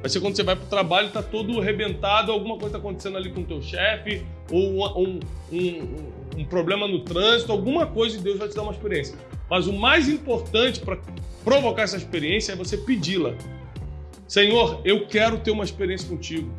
Vai 0.00 0.08
ser 0.08 0.20
quando 0.20 0.36
você 0.36 0.42
vai 0.42 0.56
para 0.56 0.64
o 0.64 0.68
trabalho 0.68 1.08
está 1.08 1.22
todo 1.22 1.60
arrebentado, 1.60 2.30
alguma 2.32 2.54
coisa 2.54 2.76
está 2.76 2.78
acontecendo 2.78 3.16
ali 3.16 3.30
com 3.30 3.40
o 3.40 3.44
teu 3.44 3.60
chefe, 3.60 4.24
ou 4.50 4.98
um, 4.98 5.20
um, 5.52 6.38
um, 6.38 6.44
problema 6.44 6.86
no 6.86 7.00
trânsito, 7.00 7.52
alguma 7.52 7.86
coisa 7.86 8.16
e 8.16 8.20
Deus 8.20 8.38
vai 8.38 8.48
te 8.48 8.54
dar 8.54 8.62
uma 8.62 8.72
experiência. 8.72 9.16
Mas 9.50 9.66
o 9.66 9.72
mais 9.72 10.08
importante 10.08 10.80
para 10.80 10.98
provocar 11.44 11.82
essa 11.82 11.96
experiência 11.96 12.52
é 12.52 12.56
você 12.56 12.78
pedi-la. 12.78 13.34
Senhor, 14.26 14.80
eu 14.84 15.06
quero 15.06 15.38
ter 15.38 15.50
uma 15.50 15.64
experiência 15.64 16.08
contigo. 16.08 16.50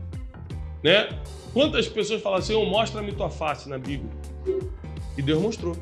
Né? 0.84 1.08
Quantas 1.54 1.88
pessoas 1.88 2.22
falam 2.22 2.40
assim, 2.40 2.54
oh, 2.54 2.66
mostra-me 2.66 3.12
tua 3.12 3.30
face 3.30 3.68
na 3.68 3.78
Bíblia? 3.78 4.12
E 5.18 5.22
Deus 5.22 5.42
mostrou. 5.42 5.76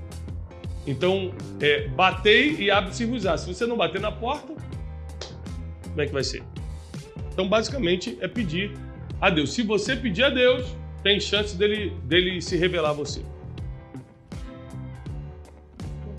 Então, 0.86 1.34
é, 1.60 1.88
batei 1.90 2.56
e 2.56 2.72
abre-se 2.72 3.06
vos 3.06 3.24
Se 3.24 3.54
você 3.54 3.66
não 3.66 3.76
bater 3.76 4.00
na 4.00 4.12
porta, 4.12 4.54
como 5.84 6.02
é 6.02 6.06
que 6.06 6.14
vai 6.14 6.24
ser? 6.24 6.44
Então, 7.34 7.48
basicamente, 7.48 8.18
é 8.22 8.28
pedir 8.28 8.72
a 9.20 9.30
Deus. 9.30 9.54
Se 9.54 9.64
você 9.64 9.96
pedir 9.96 10.24
a 10.24 10.30
Deus, 10.30 10.66
tem 11.04 11.20
chance 11.20 11.56
dele, 11.56 11.94
dele 12.06 12.42
se 12.42 12.56
revelar 12.56 12.92
a 12.92 12.94
você. 12.94 13.22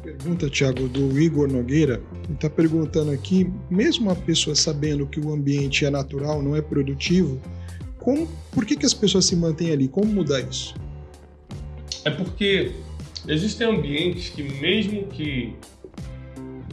Pergunta, 0.02 0.50
Tiago, 0.50 0.86
do 0.88 1.18
Igor 1.18 1.50
Nogueira. 1.50 2.02
Ele 2.24 2.34
está 2.34 2.50
perguntando 2.50 3.10
aqui, 3.10 3.50
mesmo 3.70 4.10
a 4.10 4.14
pessoa 4.14 4.54
sabendo 4.54 5.06
que 5.06 5.18
o 5.18 5.32
ambiente 5.32 5.86
é 5.86 5.90
natural, 5.90 6.42
não 6.42 6.54
é 6.54 6.60
produtivo, 6.60 7.40
como, 8.08 8.26
por 8.52 8.64
que, 8.64 8.74
que 8.74 8.86
as 8.86 8.94
pessoas 8.94 9.26
se 9.26 9.36
mantêm 9.36 9.70
ali? 9.70 9.86
Como 9.86 10.06
mudar 10.06 10.40
isso? 10.40 10.74
É 12.06 12.10
porque 12.10 12.72
existem 13.26 13.68
ambientes 13.68 14.30
que, 14.30 14.42
mesmo 14.42 15.08
que 15.08 15.52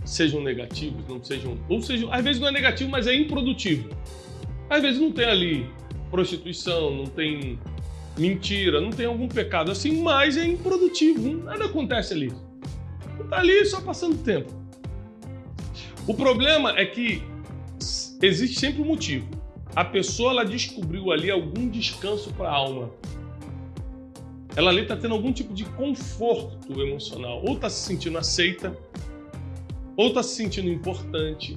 sejam 0.05 0.41
negativos, 0.41 1.05
não 1.09 1.21
sejam. 1.21 1.57
Ou 1.67 1.81
sejam, 1.81 2.09
às 2.13 2.23
vezes 2.23 2.39
não 2.39 2.47
é 2.47 2.51
negativo, 2.53 2.89
mas 2.89 3.05
é 3.05 3.13
improdutivo. 3.13 3.89
Às 4.69 4.81
vezes 4.81 5.01
não 5.01 5.11
tem 5.11 5.25
ali 5.25 5.69
prostituição, 6.09 6.95
não 6.95 7.05
tem 7.05 7.59
mentira, 8.17 8.79
não 8.79 8.91
tem 8.91 9.05
algum 9.05 9.27
pecado 9.27 9.71
assim, 9.71 10.01
mas 10.01 10.37
é 10.37 10.47
improdutivo. 10.47 11.43
Nada 11.43 11.65
acontece 11.65 12.13
ali. 12.13 12.31
Está 13.19 13.39
ali 13.39 13.65
só 13.65 13.81
passando 13.81 14.23
tempo. 14.23 14.53
O 16.07 16.13
problema 16.13 16.79
é 16.79 16.85
que 16.85 17.21
existe 18.21 18.57
sempre 18.57 18.81
um 18.81 18.85
motivo 18.85 19.43
a 19.75 19.83
pessoa 19.83 20.31
ela 20.31 20.45
descobriu 20.45 21.11
ali 21.11 21.29
algum 21.29 21.69
descanso 21.69 22.31
para 22.33 22.49
a 22.49 22.53
alma. 22.53 22.89
Ela 24.55 24.69
ali 24.69 24.83
está 24.83 24.95
tendo 24.95 25.13
algum 25.13 25.33
tipo 25.33 25.53
de 25.53 25.65
conforto 25.65 26.81
emocional. 26.81 27.43
Ou 27.45 27.55
está 27.55 27.69
se 27.69 27.85
sentindo 27.85 28.17
aceita, 28.17 28.75
ou 29.97 30.07
está 30.07 30.23
se 30.23 30.35
sentindo 30.35 30.69
importante, 30.69 31.53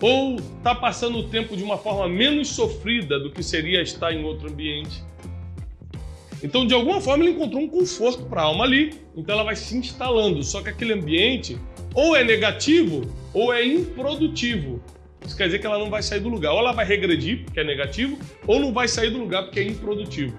ou 0.00 0.36
está 0.36 0.74
passando 0.74 1.18
o 1.18 1.28
tempo 1.28 1.56
de 1.56 1.64
uma 1.64 1.76
forma 1.76 2.08
menos 2.08 2.48
sofrida 2.48 3.18
do 3.18 3.32
que 3.32 3.42
seria 3.42 3.82
estar 3.82 4.12
em 4.12 4.24
outro 4.24 4.48
ambiente. 4.48 5.02
Então, 6.42 6.66
de 6.66 6.72
alguma 6.72 7.00
forma, 7.00 7.24
ela 7.24 7.34
encontrou 7.34 7.62
um 7.62 7.68
conforto 7.68 8.24
para 8.24 8.42
a 8.42 8.44
alma 8.44 8.64
ali, 8.64 8.94
então 9.14 9.34
ela 9.34 9.44
vai 9.44 9.56
se 9.56 9.76
instalando. 9.76 10.42
Só 10.42 10.62
que 10.62 10.70
aquele 10.70 10.92
ambiente 10.92 11.58
ou 11.94 12.16
é 12.16 12.22
negativo 12.22 13.02
ou 13.34 13.52
é 13.52 13.66
improdutivo. 13.66 14.80
Isso 15.30 15.36
quer 15.36 15.44
dizer 15.44 15.60
que 15.60 15.66
ela 15.66 15.78
não 15.78 15.88
vai 15.88 16.02
sair 16.02 16.18
do 16.18 16.28
lugar. 16.28 16.50
Ou 16.50 16.58
ela 16.58 16.72
vai 16.72 16.84
regredir, 16.84 17.44
porque 17.44 17.60
é 17.60 17.64
negativo, 17.64 18.18
ou 18.48 18.58
não 18.58 18.72
vai 18.72 18.88
sair 18.88 19.10
do 19.10 19.18
lugar, 19.18 19.44
porque 19.44 19.60
é 19.60 19.62
improdutivo. 19.62 20.36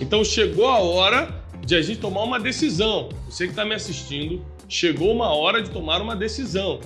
Então 0.00 0.24
chegou 0.24 0.66
a 0.66 0.80
hora 0.80 1.32
de 1.64 1.76
a 1.76 1.80
gente 1.80 2.00
tomar 2.00 2.24
uma 2.24 2.40
decisão. 2.40 3.10
Você 3.26 3.44
que 3.44 3.52
está 3.52 3.64
me 3.64 3.72
assistindo, 3.72 4.44
chegou 4.68 5.12
uma 5.12 5.32
hora 5.32 5.62
de 5.62 5.70
tomar 5.70 6.02
uma 6.02 6.16
decisão. 6.16 6.80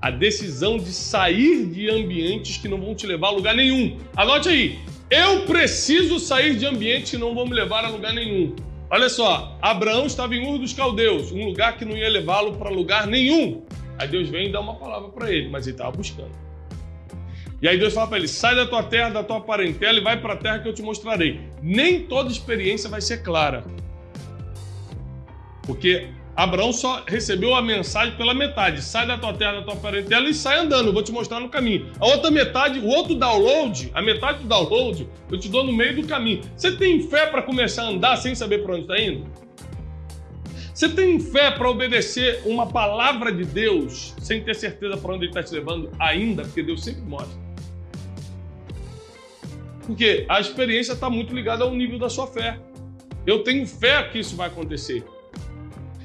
A 0.00 0.10
decisão 0.10 0.78
de 0.78 0.92
sair 0.92 1.64
de 1.66 1.88
ambientes 1.88 2.56
que 2.56 2.66
não 2.66 2.80
vão 2.80 2.92
te 2.92 3.06
levar 3.06 3.28
a 3.28 3.30
lugar 3.30 3.54
nenhum. 3.54 3.98
Anote 4.16 4.48
aí. 4.48 4.80
Eu 5.08 5.42
preciso 5.46 6.18
sair 6.18 6.56
de 6.56 6.66
ambientes 6.66 7.12
que 7.12 7.18
não 7.18 7.36
vão 7.36 7.46
me 7.46 7.54
levar 7.54 7.84
a 7.84 7.88
lugar 7.88 8.12
nenhum. 8.12 8.56
Olha 8.90 9.08
só, 9.08 9.56
Abraão 9.62 10.06
estava 10.06 10.34
em 10.34 10.44
Ur 10.44 10.58
dos 10.58 10.72
Caldeus, 10.72 11.30
um 11.30 11.46
lugar 11.46 11.78
que 11.78 11.84
não 11.84 11.96
ia 11.96 12.08
levá-lo 12.10 12.56
para 12.56 12.68
lugar 12.68 13.06
nenhum. 13.06 13.62
Aí 13.98 14.08
Deus 14.08 14.28
vem 14.28 14.48
e 14.48 14.52
dá 14.52 14.60
uma 14.60 14.74
palavra 14.74 15.08
para 15.08 15.30
ele, 15.32 15.48
mas 15.48 15.66
ele 15.66 15.74
estava 15.74 15.90
buscando. 15.92 16.32
E 17.60 17.68
aí 17.68 17.78
Deus 17.78 17.94
fala 17.94 18.08
para 18.08 18.18
ele: 18.18 18.28
sai 18.28 18.56
da 18.56 18.66
tua 18.66 18.82
terra, 18.82 19.10
da 19.10 19.22
tua 19.22 19.40
parentela 19.40 19.98
e 19.98 20.02
vai 20.02 20.20
para 20.20 20.34
a 20.34 20.36
terra 20.36 20.58
que 20.58 20.68
eu 20.68 20.74
te 20.74 20.82
mostrarei. 20.82 21.40
Nem 21.62 22.02
toda 22.04 22.30
experiência 22.30 22.90
vai 22.90 23.00
ser 23.00 23.22
clara. 23.22 23.64
Porque 25.62 26.08
Abraão 26.34 26.72
só 26.72 27.04
recebeu 27.06 27.54
a 27.54 27.62
mensagem 27.62 28.16
pela 28.16 28.34
metade. 28.34 28.82
Sai 28.82 29.06
da 29.06 29.16
tua 29.16 29.34
terra, 29.34 29.60
da 29.60 29.62
tua 29.62 29.76
parentela 29.76 30.28
e 30.28 30.34
sai 30.34 30.58
andando. 30.58 30.92
Vou 30.92 31.02
te 31.02 31.12
mostrar 31.12 31.38
no 31.38 31.48
caminho. 31.48 31.92
A 32.00 32.06
outra 32.06 32.30
metade, 32.30 32.80
o 32.80 32.86
outro 32.86 33.14
download, 33.14 33.90
a 33.94 34.02
metade 34.02 34.40
do 34.40 34.48
download, 34.48 35.06
eu 35.30 35.38
te 35.38 35.48
dou 35.48 35.62
no 35.62 35.72
meio 35.72 35.94
do 35.94 36.08
caminho. 36.08 36.40
Você 36.56 36.72
tem 36.76 37.02
fé 37.08 37.26
para 37.26 37.42
começar 37.42 37.84
a 37.84 37.88
andar 37.88 38.16
sem 38.16 38.34
saber 38.34 38.62
para 38.64 38.74
onde 38.74 38.82
está 38.82 39.00
indo? 39.00 39.24
Você 40.74 40.88
tem 40.88 41.20
fé 41.20 41.50
para 41.50 41.68
obedecer 41.68 42.42
uma 42.46 42.66
palavra 42.66 43.30
de 43.30 43.44
Deus 43.44 44.14
sem 44.18 44.42
ter 44.42 44.54
certeza 44.54 44.96
para 44.96 45.12
onde 45.12 45.24
Ele 45.24 45.30
está 45.30 45.42
te 45.42 45.52
levando 45.52 45.90
ainda? 45.98 46.42
Porque 46.42 46.62
Deus 46.62 46.82
sempre 46.82 47.02
mostra. 47.02 47.38
Porque 49.86 50.24
a 50.28 50.40
experiência 50.40 50.92
está 50.92 51.10
muito 51.10 51.34
ligada 51.34 51.64
ao 51.64 51.74
nível 51.74 51.98
da 51.98 52.08
sua 52.08 52.26
fé. 52.26 52.58
Eu 53.26 53.44
tenho 53.44 53.66
fé 53.66 54.02
que 54.04 54.18
isso 54.18 54.34
vai 54.34 54.48
acontecer. 54.48 55.04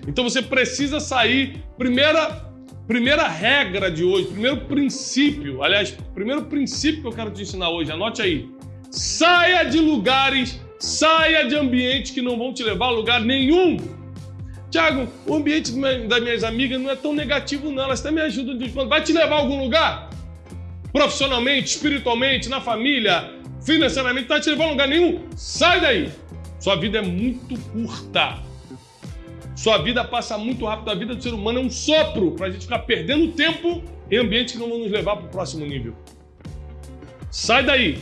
Então 0.05 0.23
você 0.23 0.41
precisa 0.41 0.99
sair. 0.99 1.63
Primeira, 1.77 2.45
primeira 2.87 3.27
regra 3.27 3.89
de 3.89 4.03
hoje, 4.03 4.27
primeiro 4.27 4.61
princípio, 4.65 5.63
aliás, 5.63 5.91
primeiro 6.13 6.45
princípio 6.45 7.01
que 7.01 7.07
eu 7.07 7.13
quero 7.13 7.31
te 7.31 7.43
ensinar 7.43 7.69
hoje, 7.69 7.91
anote 7.91 8.21
aí. 8.21 8.49
Saia 8.91 9.63
de 9.63 9.79
lugares, 9.79 10.59
saia 10.79 11.47
de 11.47 11.55
ambientes 11.55 12.11
que 12.11 12.21
não 12.21 12.37
vão 12.37 12.53
te 12.53 12.63
levar 12.63 12.87
a 12.87 12.91
lugar 12.91 13.21
nenhum. 13.21 13.77
Tiago, 14.69 15.07
o 15.25 15.35
ambiente 15.35 15.71
das 16.07 16.21
minhas 16.21 16.43
amigas 16.43 16.79
não 16.79 16.89
é 16.89 16.95
tão 16.95 17.13
negativo, 17.13 17.71
não. 17.71 17.83
Elas 17.83 18.01
até 18.01 18.11
me 18.11 18.21
ajudam 18.21 18.57
de 18.57 18.67
Vai 18.67 19.01
te 19.01 19.13
levar 19.13 19.35
a 19.35 19.39
algum 19.39 19.63
lugar? 19.63 20.09
Profissionalmente, 20.91 21.75
espiritualmente, 21.75 22.49
na 22.49 22.59
família, 22.59 23.31
financeiramente, 23.63 24.27
não 24.27 24.35
vai 24.35 24.41
te 24.41 24.49
levar 24.49 24.65
a 24.65 24.69
lugar 24.71 24.87
nenhum? 24.87 25.25
Sai 25.35 25.79
daí! 25.79 26.09
Sua 26.59 26.75
vida 26.75 26.97
é 26.97 27.01
muito 27.01 27.57
curta. 27.71 28.39
Sua 29.55 29.77
vida 29.77 30.03
passa 30.03 30.37
muito 30.37 30.65
rápido. 30.65 30.91
A 30.91 30.95
vida 30.95 31.15
do 31.15 31.21
ser 31.21 31.33
humano 31.33 31.59
é 31.59 31.61
um 31.61 31.69
sopro 31.69 32.31
para 32.31 32.47
a 32.47 32.51
gente 32.51 32.63
ficar 32.63 32.79
perdendo 32.79 33.31
tempo 33.31 33.83
em 34.09 34.17
ambientes 34.17 34.53
que 34.53 34.59
não 34.59 34.69
vão 34.69 34.79
nos 34.79 34.91
levar 34.91 35.15
para 35.17 35.25
o 35.25 35.29
próximo 35.29 35.65
nível. 35.65 35.95
Sai 37.31 37.63
daí. 37.63 37.99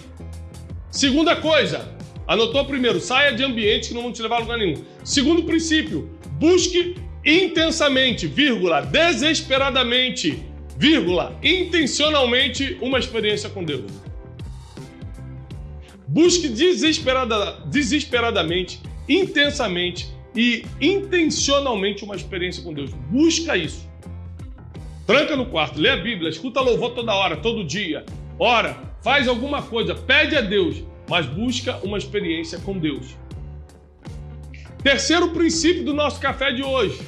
Segunda 0.90 1.36
coisa, 1.36 1.94
anotou 2.28 2.64
primeiro, 2.66 3.00
saia 3.00 3.34
de 3.34 3.44
ambientes 3.44 3.90
que 3.90 3.94
não 3.94 4.04
vão 4.04 4.12
te 4.12 4.22
levar 4.22 4.38
a 4.38 4.40
lugar 4.40 4.58
nenhum. 4.58 4.84
Segundo 5.04 5.44
princípio, 5.44 6.10
busque 6.40 6.96
intensamente, 7.26 8.28
vírgula, 8.28 8.82
desesperadamente, 8.82 10.44
vírgula, 10.78 11.38
intencionalmente 11.42 12.78
uma 12.82 13.00
experiência 13.00 13.50
com 13.50 13.64
Deus. 13.64 13.92
Busque 16.08 16.48
desesperada, 16.48 17.62
desesperadamente, 17.66 18.80
intensamente 19.10 20.08
e 20.36 20.66
intencionalmente 20.80 22.04
uma 22.04 22.16
experiência 22.16 22.64
com 22.64 22.74
Deus. 22.74 22.92
Busca 23.10 23.58
isso. 23.58 23.90
Tranca 25.08 25.36
no 25.36 25.46
quarto, 25.46 25.80
lê 25.80 25.90
a 25.90 25.98
Bíblia, 25.98 26.30
escuta 26.30 26.62
louvor 26.62 26.92
toda 26.92 27.14
hora, 27.14 27.38
todo 27.38 27.64
dia. 27.64 28.06
Ora, 28.38 28.78
faz 29.04 29.28
alguma 29.28 29.62
coisa, 29.62 29.96
pede 29.96 30.36
a 30.36 30.42
Deus, 30.42 30.84
mas 31.08 31.26
busca 31.26 31.78
uma 31.84 31.98
experiência 31.98 32.60
com 32.60 32.78
Deus. 32.78 33.16
Terceiro 34.86 35.32
princípio 35.32 35.84
do 35.84 35.96
nosso 35.96 36.22
café 36.22 36.52
de 36.52 36.62
hoje. 36.62 37.02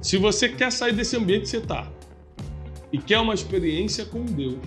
Se 0.00 0.16
você 0.16 0.48
quer 0.48 0.70
sair 0.70 0.92
desse 0.92 1.16
ambiente 1.16 1.40
que 1.40 1.48
você 1.48 1.56
está 1.56 1.90
e 2.92 2.98
quer 2.98 3.18
uma 3.18 3.34
experiência 3.34 4.04
com 4.04 4.24
Deus, 4.24 4.60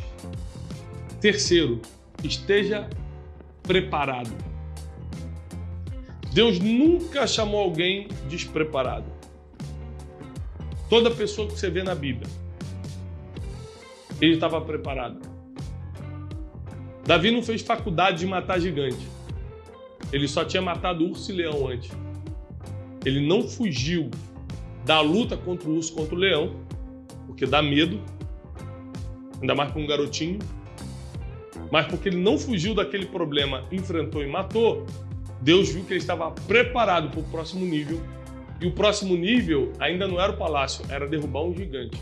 terceiro, 1.22 1.82
esteja 2.22 2.90
preparado. 3.64 4.36
Deus 6.34 6.60
nunca 6.60 7.26
chamou 7.26 7.62
alguém 7.62 8.10
despreparado. 8.28 9.06
Toda 10.90 11.10
pessoa 11.10 11.48
que 11.48 11.58
você 11.58 11.70
vê 11.70 11.82
na 11.82 11.96
Bíblia, 11.96 12.30
ele 14.20 14.34
estava 14.34 14.60
preparado. 14.60 15.22
Davi 17.06 17.32
não 17.32 17.42
fez 17.42 17.62
faculdade 17.62 18.20
de 18.20 18.28
matar 18.28 18.60
gigante. 18.60 19.08
Ele 20.12 20.28
só 20.28 20.44
tinha 20.44 20.62
matado 20.62 21.06
urso 21.06 21.32
e 21.32 21.36
leão 21.36 21.66
antes. 21.66 22.09
Ele 23.06 23.26
não 23.26 23.48
fugiu 23.48 24.10
da 24.86 25.02
luta 25.02 25.38
contra 25.38 25.70
o 25.70 25.76
urso, 25.76 25.94
contra 25.94 26.16
o 26.16 26.18
leão, 26.18 26.56
porque 27.26 27.46
dá 27.46 27.62
medo, 27.62 28.00
ainda 29.42 29.56
mais 29.56 29.72
para 29.72 29.82
um 29.82 29.88
garotinho 29.88 30.40
mas 31.72 31.86
porque 31.88 32.10
ele 32.10 32.18
não 32.18 32.38
fugiu 32.38 32.74
daquele 32.74 33.06
problema, 33.06 33.64
enfrentou 33.72 34.24
e 34.24 34.28
matou, 34.28 34.86
Deus 35.42 35.70
viu 35.70 35.84
que 35.84 35.94
ele 35.94 36.00
estava 36.00 36.32
preparado 36.32 37.10
para 37.10 37.20
o 37.20 37.24
próximo 37.24 37.66
nível. 37.66 38.02
E 38.60 38.68
o 38.68 38.72
próximo 38.72 39.16
nível 39.16 39.72
ainda 39.80 40.08
não 40.08 40.20
era 40.20 40.34
o 40.34 40.38
palácio, 40.38 40.84
era 40.90 41.08
derrubar 41.08 41.44
um 41.44 41.56
gigante. 41.56 42.02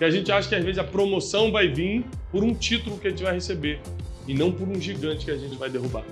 E 0.00 0.04
a 0.04 0.10
gente 0.10 0.30
acha 0.30 0.48
que 0.48 0.54
às 0.54 0.62
vezes 0.62 0.78
a 0.78 0.84
promoção 0.84 1.50
vai 1.50 1.68
vir 1.68 2.04
por 2.30 2.44
um 2.44 2.52
título 2.54 2.98
que 2.98 3.06
a 3.06 3.10
gente 3.10 3.22
vai 3.22 3.32
receber 3.32 3.80
e 4.26 4.34
não 4.34 4.52
por 4.52 4.68
um 4.68 4.78
gigante 4.78 5.24
que 5.24 5.30
a 5.30 5.38
gente 5.38 5.56
vai 5.56 5.70
derrubar. 5.70 6.04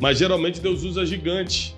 Mas 0.00 0.18
geralmente 0.18 0.60
Deus 0.60 0.82
usa 0.82 1.04
gigantes. 1.06 1.76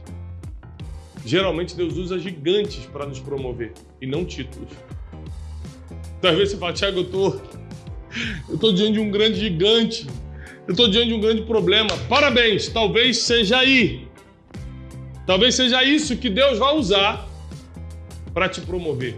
Geralmente 1.25 1.75
Deus 1.75 1.97
usa 1.97 2.19
gigantes 2.19 2.87
para 2.87 3.07
nos 3.07 3.19
promover 3.19 3.73
e 4.01 4.07
não 4.07 4.25
títulos. 4.25 4.71
Então 6.19 6.31
às 6.31 6.37
vezes 6.37 6.55
você 6.55 6.59
fala, 6.59 6.73
Tiago, 6.73 7.01
eu 7.01 7.11
tô 7.11 7.41
eu 8.49 8.55
estou 8.55 8.73
diante 8.73 8.93
de 8.93 9.01
um 9.01 9.11
grande 9.11 9.41
gigante. 9.41 10.07
Eu 10.67 10.73
estou 10.73 10.89
diante 10.89 11.09
de 11.09 11.15
um 11.15 11.21
grande 11.21 11.43
problema. 11.43 11.91
Parabéns, 12.09 12.69
talvez 12.69 13.19
seja 13.19 13.59
aí. 13.59 14.09
Talvez 15.27 15.55
seja 15.55 15.83
isso 15.85 16.17
que 16.17 16.31
Deus 16.31 16.59
vai 16.59 16.75
usar 16.75 17.29
para 18.33 18.49
te 18.49 18.61
promover. 18.61 19.17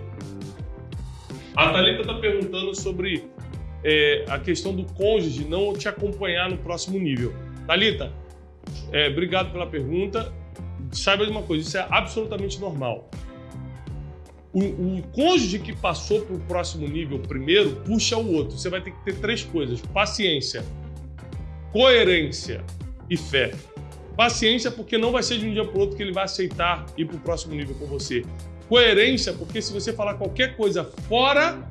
A 1.55 1.71
Thalita 1.71 2.03
está 2.03 2.15
perguntando 2.15 2.75
sobre 2.75 3.25
é, 3.85 4.25
a 4.29 4.39
questão 4.39 4.75
do 4.75 4.85
cônjuge 4.95 5.45
não 5.45 5.73
te 5.73 5.89
acompanhar 5.89 6.51
no 6.51 6.57
próximo 6.59 6.99
nível. 6.99 7.35
Thalita, 7.67 8.13
é, 8.93 9.09
obrigado 9.09 9.53
pela 9.53 9.67
pergunta. 9.67 10.33
Saiba 10.93 11.25
de 11.25 11.31
uma 11.31 11.43
coisa, 11.43 11.67
isso 11.67 11.77
é 11.77 11.87
absolutamente 11.91 12.59
normal 12.61 13.09
o, 14.53 14.99
o 14.99 15.03
cônjuge 15.13 15.59
que 15.59 15.75
passou 15.75 16.23
para 16.23 16.35
o 16.35 16.41
próximo 16.41 16.87
nível 16.89 17.19
primeiro 17.19 17.77
puxa 17.87 18.17
o 18.17 18.33
outro. 18.33 18.59
Você 18.59 18.69
vai 18.69 18.81
ter 18.81 18.93
que 18.93 19.05
ter 19.05 19.17
três 19.17 19.43
coisas: 19.43 19.81
paciência, 19.81 20.65
coerência 21.73 22.65
e 23.09 23.17
fé. 23.17 23.53
Paciência, 24.17 24.71
porque 24.71 24.99
não 24.99 25.13
vai 25.13 25.23
ser 25.23 25.39
de 25.39 25.47
um 25.47 25.53
dia 25.53 25.65
para 25.65 25.77
o 25.77 25.81
outro 25.81 25.97
que 25.97 26.03
ele 26.03 26.13
vai 26.13 26.25
aceitar 26.25 26.85
ir 26.97 27.05
para 27.05 27.17
o 27.17 27.21
próximo 27.21 27.55
nível 27.55 27.77
com 27.77 27.87
você. 27.87 28.25
Coerência, 28.69 29.33
porque 29.33 29.63
se 29.63 29.73
você 29.73 29.93
falar 29.93 30.15
qualquer 30.15 30.57
coisa 30.57 30.85
fora 30.85 31.65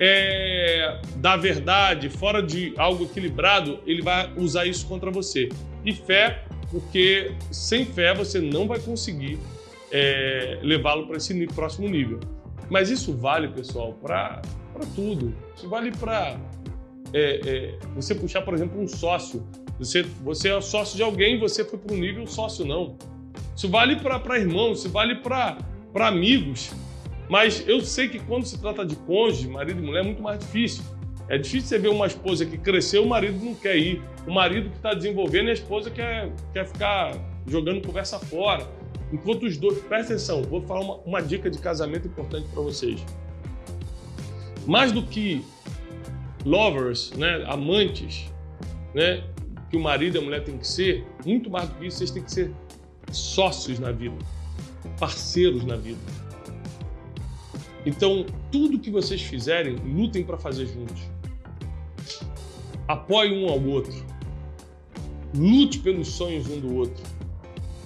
é, 0.00 0.98
da 1.16 1.36
verdade, 1.36 2.08
fora 2.08 2.42
de 2.42 2.72
algo 2.78 3.04
equilibrado, 3.04 3.80
ele 3.86 4.00
vai 4.00 4.32
usar 4.34 4.64
isso 4.64 4.86
contra 4.86 5.10
você. 5.10 5.50
E 5.84 5.92
fé, 5.92 6.42
porque 6.70 7.32
sem 7.50 7.84
fé 7.84 8.14
você 8.14 8.40
não 8.40 8.66
vai 8.66 8.80
conseguir 8.80 9.38
é, 9.92 10.58
levá-lo 10.62 11.06
para 11.06 11.18
esse 11.18 11.46
próximo 11.48 11.86
nível. 11.86 12.18
Mas 12.70 12.88
isso 12.88 13.14
vale, 13.14 13.48
pessoal, 13.48 13.92
para 13.92 14.40
tudo. 14.94 15.34
Isso 15.54 15.68
vale 15.68 15.90
para 15.92 16.40
é, 17.12 17.40
é, 17.44 17.78
você 17.94 18.14
puxar, 18.14 18.40
por 18.42 18.54
exemplo, 18.54 18.80
um 18.80 18.88
sócio. 18.88 19.46
Você, 19.78 20.02
você 20.22 20.48
é 20.48 20.60
sócio 20.60 20.96
de 20.96 21.02
alguém, 21.02 21.38
você 21.38 21.64
foi 21.64 21.78
para 21.78 21.94
um 21.94 21.98
nível 21.98 22.26
sócio, 22.26 22.64
não. 22.64 22.96
Isso 23.54 23.68
vale 23.68 23.96
para 23.96 24.38
irmãos, 24.38 24.78
isso 24.78 24.88
vale 24.88 25.16
para 25.16 25.58
amigos. 25.94 26.70
Mas 27.30 27.62
eu 27.68 27.80
sei 27.80 28.08
que 28.08 28.18
quando 28.18 28.44
se 28.44 28.58
trata 28.60 28.84
de 28.84 28.96
cônjuge, 28.96 29.46
marido 29.46 29.80
e 29.80 29.86
mulher, 29.86 30.00
é 30.00 30.02
muito 30.02 30.20
mais 30.20 30.40
difícil. 30.40 30.82
É 31.28 31.38
difícil 31.38 31.68
você 31.68 31.78
ver 31.78 31.88
uma 31.88 32.08
esposa 32.08 32.44
que 32.44 32.58
cresceu, 32.58 33.04
o 33.04 33.08
marido 33.08 33.38
não 33.44 33.54
quer 33.54 33.76
ir. 33.76 34.02
O 34.26 34.32
marido 34.32 34.68
que 34.68 34.76
está 34.76 34.92
desenvolvendo 34.92 35.46
e 35.46 35.50
a 35.50 35.52
esposa 35.52 35.92
quer, 35.92 36.32
quer 36.52 36.66
ficar 36.66 37.16
jogando 37.46 37.86
conversa 37.86 38.18
fora. 38.18 38.68
Enquanto 39.12 39.44
os 39.46 39.56
dois, 39.56 39.78
presta 39.78 40.14
atenção, 40.14 40.42
vou 40.42 40.60
falar 40.62 40.80
uma, 40.80 40.96
uma 41.06 41.22
dica 41.22 41.48
de 41.48 41.58
casamento 41.58 42.08
importante 42.08 42.48
para 42.52 42.62
vocês. 42.62 43.00
Mais 44.66 44.90
do 44.90 45.04
que 45.04 45.44
lovers, 46.44 47.12
né, 47.12 47.44
amantes, 47.46 48.28
né, 48.92 49.22
que 49.70 49.76
o 49.76 49.80
marido 49.80 50.16
e 50.16 50.18
a 50.18 50.20
mulher 50.20 50.42
têm 50.42 50.58
que 50.58 50.66
ser, 50.66 51.06
muito 51.24 51.48
mais 51.48 51.68
do 51.68 51.76
que 51.76 51.86
isso, 51.86 51.98
vocês 51.98 52.10
têm 52.10 52.24
que 52.24 52.32
ser 52.32 52.50
sócios 53.12 53.78
na 53.78 53.92
vida, 53.92 54.16
parceiros 54.98 55.64
na 55.64 55.76
vida. 55.76 56.19
Então, 57.84 58.26
tudo 58.50 58.78
que 58.78 58.90
vocês 58.90 59.22
fizerem, 59.22 59.76
lutem 59.76 60.22
para 60.22 60.36
fazer 60.36 60.66
juntos. 60.66 61.00
Apoie 62.86 63.32
um 63.32 63.48
ao 63.48 63.62
outro. 63.62 63.94
Lute 65.34 65.78
pelos 65.78 66.08
sonhos 66.08 66.48
um 66.48 66.60
do 66.60 66.74
outro. 66.74 67.02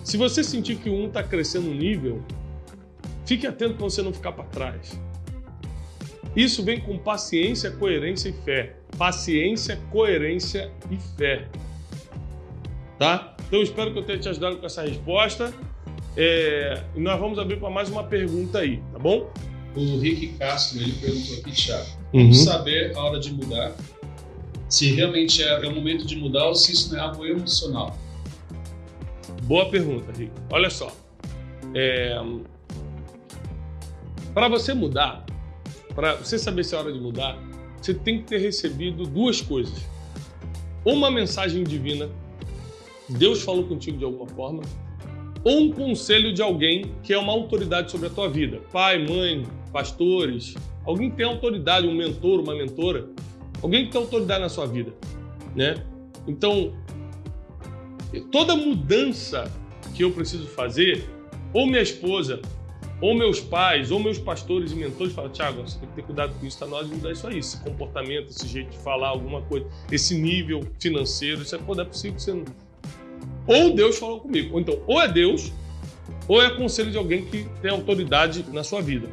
Se 0.02 0.16
você 0.16 0.42
sentir 0.42 0.76
que 0.76 0.90
um 0.90 1.06
está 1.06 1.22
crescendo 1.22 1.68
um 1.68 1.74
nível, 1.74 2.22
fique 3.24 3.46
atento 3.46 3.74
para 3.74 3.84
você 3.84 4.02
não 4.02 4.12
ficar 4.12 4.32
para 4.32 4.44
trás. 4.44 4.98
Isso 6.34 6.64
vem 6.64 6.80
com 6.80 6.98
paciência, 6.98 7.70
coerência 7.70 8.28
e 8.28 8.32
fé. 8.32 8.76
Paciência, 8.98 9.78
coerência 9.90 10.72
e 10.90 10.96
fé. 11.16 11.48
Tá? 12.98 13.36
Então 13.46 13.62
espero 13.62 13.92
que 13.92 13.98
eu 13.98 14.02
tenha 14.02 14.18
te 14.18 14.28
ajudado 14.28 14.56
com 14.56 14.66
essa 14.66 14.82
resposta. 14.82 15.54
É, 16.16 16.82
nós 16.96 17.18
vamos 17.18 17.38
abrir 17.38 17.58
para 17.58 17.70
mais 17.70 17.88
uma 17.88 18.04
pergunta 18.04 18.58
aí, 18.58 18.82
tá 18.92 18.98
bom? 18.98 19.30
O 19.76 19.98
Rick 19.98 20.28
Castro 20.38 20.80
ele 20.80 20.92
perguntou 20.92 21.38
aqui, 21.38 21.50
Thiago, 21.52 21.86
Uhum. 22.12 22.32
saber 22.32 22.96
a 22.96 23.00
hora 23.02 23.18
de 23.18 23.32
mudar? 23.32 23.74
Se 24.68 24.92
realmente 24.92 25.42
é, 25.42 25.48
é 25.64 25.68
o 25.68 25.74
momento 25.74 26.06
de 26.06 26.16
mudar 26.16 26.46
ou 26.46 26.54
se 26.54 26.72
isso 26.72 26.92
não 26.92 26.98
é 26.98 27.02
algo 27.02 27.26
emocional? 27.26 27.96
Boa 29.42 29.68
pergunta, 29.68 30.10
Rick. 30.16 30.32
Olha 30.50 30.70
só. 30.70 30.90
Para 34.32 34.48
você 34.48 34.74
mudar, 34.74 35.24
para 35.94 36.14
você 36.16 36.38
saber 36.38 36.64
se 36.64 36.74
é 36.74 36.78
hora 36.78 36.92
de 36.92 36.98
mudar, 37.00 37.38
você 37.80 37.94
tem 37.94 38.18
que 38.18 38.24
ter 38.24 38.38
recebido 38.38 39.04
duas 39.04 39.40
coisas. 39.40 39.74
Uma 40.84 41.10
mensagem 41.10 41.62
divina, 41.64 42.08
Deus 43.08 43.42
falou 43.42 43.64
contigo 43.64 43.98
de 43.98 44.04
alguma 44.04 44.26
forma, 44.26 44.62
ou 45.44 45.60
um 45.60 45.70
conselho 45.70 46.32
de 46.32 46.40
alguém 46.40 46.92
que 47.02 47.12
é 47.12 47.18
uma 47.18 47.32
autoridade 47.32 47.90
sobre 47.90 48.06
a 48.06 48.10
tua 48.10 48.28
vida. 48.28 48.60
Pai, 48.72 48.98
mãe, 49.06 49.44
pastores, 49.72 50.54
alguém 50.84 51.10
que 51.10 51.16
tem 51.16 51.26
autoridade, 51.26 51.86
um 51.86 51.94
mentor, 51.94 52.40
uma 52.40 52.54
mentora, 52.54 53.08
alguém 53.62 53.84
que 53.84 53.92
tem 53.92 54.00
autoridade 54.00 54.40
na 54.40 54.48
sua 54.48 54.66
vida, 54.66 54.92
né? 55.54 55.74
Então, 56.26 56.72
toda 58.32 58.56
mudança 58.56 59.50
que 59.94 60.02
eu 60.02 60.10
preciso 60.10 60.46
fazer, 60.46 61.04
ou 61.52 61.66
minha 61.66 61.82
esposa, 61.82 62.40
ou 63.00 63.14
meus 63.14 63.38
pais, 63.40 63.90
ou 63.90 64.00
meus 64.00 64.18
pastores 64.18 64.72
e 64.72 64.76
mentores 64.76 65.12
falam, 65.12 65.30
Tiago, 65.30 65.62
você 65.62 65.78
tem 65.78 65.88
que 65.88 65.94
ter 65.94 66.02
cuidado 66.02 66.32
com 66.38 66.46
isso, 66.46 66.58
tá 66.58 66.66
na 66.66 66.76
hora 66.76 66.86
mudar 66.86 67.12
isso 67.12 67.26
aí, 67.26 67.38
esse 67.38 67.62
comportamento, 67.62 68.30
esse 68.30 68.46
jeito 68.48 68.70
de 68.70 68.78
falar 68.78 69.08
alguma 69.08 69.42
coisa, 69.42 69.66
esse 69.92 70.16
nível 70.16 70.66
financeiro, 70.80 71.42
isso 71.42 71.54
é, 71.54 71.58
pô, 71.58 71.74
não 71.74 71.82
é 71.82 71.86
possível 71.86 72.16
que 72.16 72.22
você 72.22 72.32
não... 72.32 72.44
Ou 73.46 73.74
Deus 73.74 73.98
falou 73.98 74.20
comigo, 74.20 74.54
ou 74.54 74.60
então, 74.60 74.78
ou 74.86 75.00
é 75.00 75.08
Deus, 75.08 75.52
ou 76.26 76.42
é 76.42 76.50
conselho 76.50 76.90
de 76.90 76.96
alguém 76.96 77.24
que 77.24 77.46
tem 77.60 77.70
autoridade 77.70 78.44
na 78.52 78.64
sua 78.64 78.80
vida. 78.80 79.08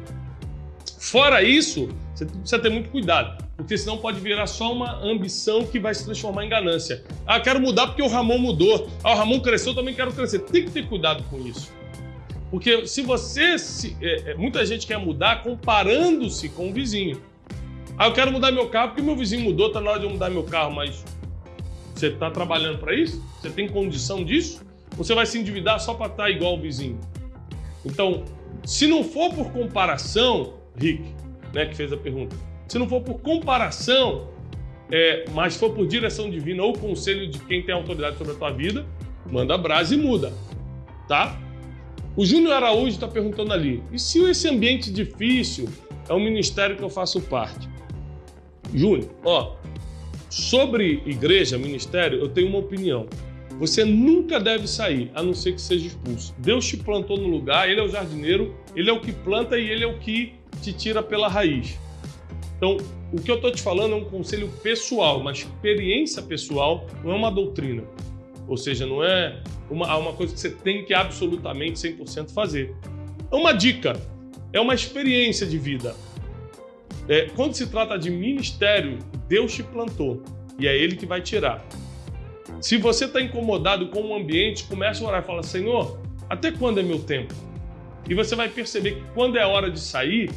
Fora 0.98 1.42
isso, 1.42 1.88
você 2.14 2.24
precisa 2.24 2.58
ter 2.58 2.70
muito 2.70 2.88
cuidado, 2.90 3.44
porque 3.56 3.76
senão 3.76 3.98
pode 3.98 4.20
virar 4.20 4.46
só 4.46 4.72
uma 4.72 5.02
ambição 5.02 5.64
que 5.66 5.78
vai 5.78 5.94
se 5.94 6.04
transformar 6.04 6.44
em 6.44 6.48
ganância. 6.48 7.04
Ah, 7.26 7.40
quero 7.40 7.60
mudar 7.60 7.88
porque 7.88 8.02
o 8.02 8.08
Ramon 8.08 8.38
mudou. 8.38 8.88
Ah, 9.02 9.12
o 9.12 9.16
Ramon 9.16 9.40
cresceu, 9.40 9.72
eu 9.72 9.76
também 9.76 9.94
quero 9.94 10.12
crescer. 10.12 10.38
Tem 10.40 10.64
que 10.64 10.70
ter 10.70 10.86
cuidado 10.86 11.22
com 11.24 11.38
isso. 11.46 11.72
Porque 12.50 12.86
se 12.86 13.02
você. 13.02 13.58
Se, 13.58 13.96
é, 14.00 14.34
muita 14.34 14.64
gente 14.64 14.86
quer 14.86 14.98
mudar 14.98 15.42
comparando-se 15.42 16.48
com 16.50 16.70
o 16.70 16.72
vizinho. 16.72 17.20
Ah, 17.98 18.06
eu 18.06 18.12
quero 18.12 18.30
mudar 18.30 18.52
meu 18.52 18.68
carro 18.68 18.88
porque 18.88 19.02
meu 19.02 19.16
vizinho 19.16 19.42
mudou, 19.42 19.70
tá 19.70 19.80
na 19.80 19.90
hora 19.90 20.00
de 20.00 20.06
eu 20.06 20.10
mudar 20.10 20.30
meu 20.30 20.44
carro, 20.44 20.74
mas 20.74 21.04
você 22.02 22.08
está 22.08 22.30
trabalhando 22.30 22.78
para 22.78 22.94
isso? 22.94 23.22
Você 23.40 23.50
tem 23.50 23.68
condição 23.68 24.24
disso? 24.24 24.64
Ou 24.98 25.04
você 25.04 25.14
vai 25.14 25.24
se 25.24 25.38
endividar 25.38 25.78
só 25.78 25.94
para 25.94 26.06
estar 26.06 26.30
igual 26.30 26.56
o 26.56 26.60
vizinho? 26.60 26.98
Então, 27.84 28.24
se 28.64 28.88
não 28.88 29.04
for 29.04 29.32
por 29.32 29.52
comparação, 29.52 30.54
Rick, 30.76 31.04
né, 31.54 31.66
que 31.66 31.76
fez 31.76 31.92
a 31.92 31.96
pergunta, 31.96 32.34
se 32.66 32.78
não 32.78 32.88
for 32.88 33.00
por 33.02 33.20
comparação, 33.20 34.28
é, 34.90 35.24
mas 35.32 35.56
for 35.56 35.70
por 35.70 35.86
direção 35.86 36.28
divina 36.28 36.62
ou 36.62 36.72
conselho 36.72 37.28
de 37.28 37.38
quem 37.40 37.62
tem 37.62 37.74
autoridade 37.74 38.18
sobre 38.18 38.32
a 38.32 38.36
tua 38.36 38.50
vida, 38.50 38.84
manda 39.30 39.56
brasa 39.56 39.94
e 39.94 39.98
muda, 39.98 40.32
tá? 41.06 41.40
O 42.16 42.26
Júnior 42.26 42.54
Araújo 42.54 42.88
está 42.88 43.08
perguntando 43.08 43.52
ali, 43.52 43.82
e 43.92 43.98
se 43.98 44.22
esse 44.24 44.48
ambiente 44.48 44.92
difícil 44.92 45.68
é 46.08 46.12
um 46.12 46.20
ministério 46.20 46.76
que 46.76 46.82
eu 46.82 46.90
faço 46.90 47.20
parte? 47.22 47.68
Júnior, 48.74 49.08
ó, 49.24 49.54
sobre 50.32 51.02
igreja, 51.04 51.58
ministério, 51.58 52.18
eu 52.18 52.26
tenho 52.26 52.48
uma 52.48 52.58
opinião. 52.58 53.06
Você 53.58 53.84
nunca 53.84 54.40
deve 54.40 54.66
sair, 54.66 55.10
a 55.14 55.22
não 55.22 55.34
ser 55.34 55.52
que 55.52 55.60
seja 55.60 55.88
expulso. 55.88 56.34
Deus 56.38 56.66
te 56.66 56.78
plantou 56.78 57.18
no 57.18 57.28
lugar, 57.28 57.68
Ele 57.68 57.80
é 57.80 57.82
o 57.82 57.88
jardineiro, 57.88 58.56
Ele 58.74 58.88
é 58.88 58.92
o 58.92 58.98
que 58.98 59.12
planta 59.12 59.58
e 59.58 59.68
Ele 59.68 59.84
é 59.84 59.86
o 59.86 59.98
que 59.98 60.32
te 60.62 60.72
tira 60.72 61.02
pela 61.02 61.28
raiz. 61.28 61.78
Então, 62.56 62.78
o 63.12 63.20
que 63.20 63.30
eu 63.30 63.34
estou 63.34 63.52
te 63.52 63.60
falando 63.60 63.92
é 63.92 63.96
um 63.96 64.06
conselho 64.06 64.48
pessoal, 64.62 65.20
uma 65.20 65.32
experiência 65.32 66.22
pessoal, 66.22 66.86
não 67.04 67.12
é 67.12 67.14
uma 67.14 67.30
doutrina. 67.30 67.82
Ou 68.48 68.56
seja, 68.56 68.86
não 68.86 69.04
é 69.04 69.38
uma, 69.68 69.94
uma 69.98 70.14
coisa 70.14 70.32
que 70.32 70.40
você 70.40 70.50
tem 70.50 70.82
que 70.86 70.94
absolutamente 70.94 71.74
100% 71.74 72.32
fazer. 72.32 72.74
É 73.30 73.36
uma 73.36 73.52
dica, 73.52 74.00
é 74.50 74.58
uma 74.58 74.74
experiência 74.74 75.46
de 75.46 75.58
vida. 75.58 75.94
É, 77.08 77.28
quando 77.34 77.54
se 77.54 77.66
trata 77.66 77.98
de 77.98 78.10
ministério, 78.10 78.98
Deus 79.28 79.54
te 79.54 79.62
plantou 79.62 80.22
e 80.58 80.66
é 80.66 80.76
Ele 80.76 80.96
que 80.96 81.06
vai 81.06 81.20
tirar. 81.20 81.64
Se 82.60 82.76
você 82.76 83.06
está 83.06 83.20
incomodado 83.20 83.88
com 83.88 84.00
o 84.02 84.14
ambiente, 84.14 84.64
comece 84.64 85.02
a 85.02 85.08
orar 85.08 85.22
e 85.22 85.26
fala: 85.26 85.42
Senhor, 85.42 85.98
até 86.28 86.52
quando 86.52 86.78
é 86.78 86.82
meu 86.82 87.00
tempo? 87.00 87.34
E 88.08 88.14
você 88.14 88.36
vai 88.36 88.48
perceber 88.48 88.96
que 88.96 89.02
quando 89.14 89.36
é 89.36 89.44
hora 89.44 89.70
de 89.70 89.80
sair, 89.80 90.30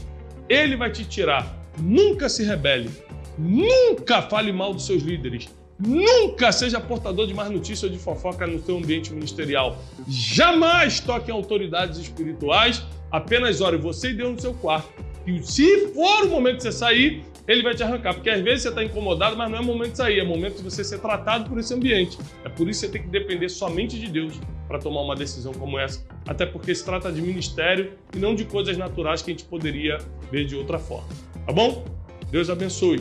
Ele 0.49 0.75
vai 0.75 0.91
te 0.91 1.05
tirar. 1.05 1.55
Nunca 1.79 2.29
se 2.29 2.43
rebele. 2.43 2.89
Nunca 3.37 4.21
fale 4.21 4.51
mal 4.51 4.73
dos 4.73 4.85
seus 4.85 5.03
líderes. 5.03 5.49
Nunca 5.77 6.51
seja 6.53 6.79
portador 6.79 7.27
de 7.27 7.33
mais 7.33 7.51
notícia 7.51 7.85
ou 7.85 7.91
de 7.91 7.99
fofoca 7.99 8.47
no 8.47 8.63
seu 8.63 8.77
ambiente 8.77 9.11
ministerial. 9.13 9.77
Jamais 10.07 10.99
toque 10.99 11.29
em 11.29 11.33
autoridades 11.33 11.99
espirituais. 11.99 12.81
Apenas 13.11 13.61
ore 13.61 13.77
você 13.77 14.11
e 14.11 14.13
Deus 14.13 14.35
no 14.35 14.41
seu 14.41 14.53
quarto. 14.53 14.89
E 15.25 15.41
se 15.43 15.87
for 15.89 16.25
o 16.25 16.29
momento 16.29 16.57
de 16.57 16.63
você 16.63 16.71
sair, 16.71 17.23
ele 17.47 17.63
vai 17.63 17.75
te 17.75 17.83
arrancar. 17.83 18.13
Porque 18.13 18.29
às 18.29 18.41
vezes 18.41 18.63
você 18.63 18.69
está 18.69 18.83
incomodado, 18.83 19.35
mas 19.35 19.49
não 19.49 19.57
é 19.57 19.61
momento 19.61 19.91
de 19.91 19.97
sair, 19.97 20.19
é 20.19 20.23
momento 20.23 20.57
de 20.57 20.63
você 20.63 20.83
ser 20.83 20.99
tratado 20.99 21.49
por 21.49 21.59
esse 21.59 21.73
ambiente. 21.73 22.17
É 22.43 22.49
por 22.49 22.67
isso 22.67 22.81
que 22.81 22.87
você 22.87 22.91
tem 22.91 23.01
que 23.01 23.07
depender 23.07 23.49
somente 23.49 23.99
de 23.99 24.07
Deus 24.07 24.39
para 24.67 24.79
tomar 24.79 25.01
uma 25.01 25.15
decisão 25.15 25.53
como 25.53 25.79
essa. 25.79 26.05
Até 26.27 26.45
porque 26.45 26.73
se 26.73 26.83
trata 26.83 27.11
de 27.11 27.21
ministério 27.21 27.93
e 28.15 28.19
não 28.19 28.35
de 28.35 28.45
coisas 28.45 28.77
naturais 28.77 29.21
que 29.21 29.31
a 29.31 29.33
gente 29.33 29.45
poderia 29.45 29.97
ver 30.31 30.45
de 30.45 30.55
outra 30.55 30.79
forma. 30.79 31.09
Tá 31.45 31.53
bom? 31.53 31.85
Deus 32.31 32.49
abençoe. 32.49 32.99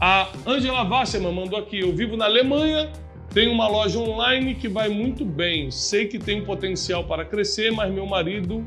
A 0.00 0.30
Angela 0.46 0.82
Wasserman 0.82 1.32
mandou 1.32 1.58
aqui: 1.58 1.80
Eu 1.80 1.92
vivo 1.94 2.16
na 2.16 2.26
Alemanha, 2.26 2.90
tenho 3.32 3.52
uma 3.52 3.68
loja 3.68 3.98
online 3.98 4.54
que 4.54 4.68
vai 4.68 4.88
muito 4.88 5.24
bem. 5.24 5.70
Sei 5.70 6.06
que 6.06 6.18
tem 6.18 6.44
potencial 6.44 7.04
para 7.04 7.24
crescer, 7.24 7.72
mas 7.72 7.92
meu 7.92 8.04
marido 8.04 8.66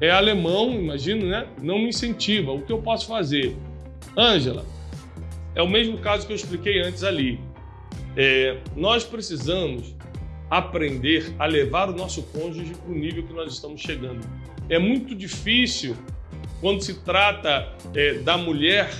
é 0.00 0.10
alemão, 0.10 0.72
imagino, 0.72 1.26
né? 1.26 1.46
Não 1.60 1.78
me 1.78 1.88
incentiva. 1.88 2.52
O 2.52 2.62
que 2.62 2.72
eu 2.72 2.80
posso 2.80 3.06
fazer? 3.06 3.56
Ângela, 4.16 4.64
é 5.54 5.62
o 5.62 5.68
mesmo 5.68 5.98
caso 5.98 6.26
que 6.26 6.32
eu 6.32 6.36
expliquei 6.36 6.80
antes 6.80 7.04
ali. 7.04 7.38
É, 8.16 8.58
nós 8.74 9.04
precisamos 9.04 9.94
aprender 10.50 11.32
a 11.38 11.46
levar 11.46 11.88
o 11.88 11.92
nosso 11.92 12.22
cônjuge 12.24 12.74
para 12.74 12.90
o 12.90 12.94
nível 12.94 13.22
que 13.24 13.32
nós 13.32 13.52
estamos 13.52 13.80
chegando. 13.80 14.26
É 14.68 14.78
muito 14.78 15.14
difícil 15.14 15.96
quando 16.60 16.82
se 16.82 16.94
trata 17.02 17.72
é, 17.94 18.14
da 18.14 18.36
mulher 18.36 18.90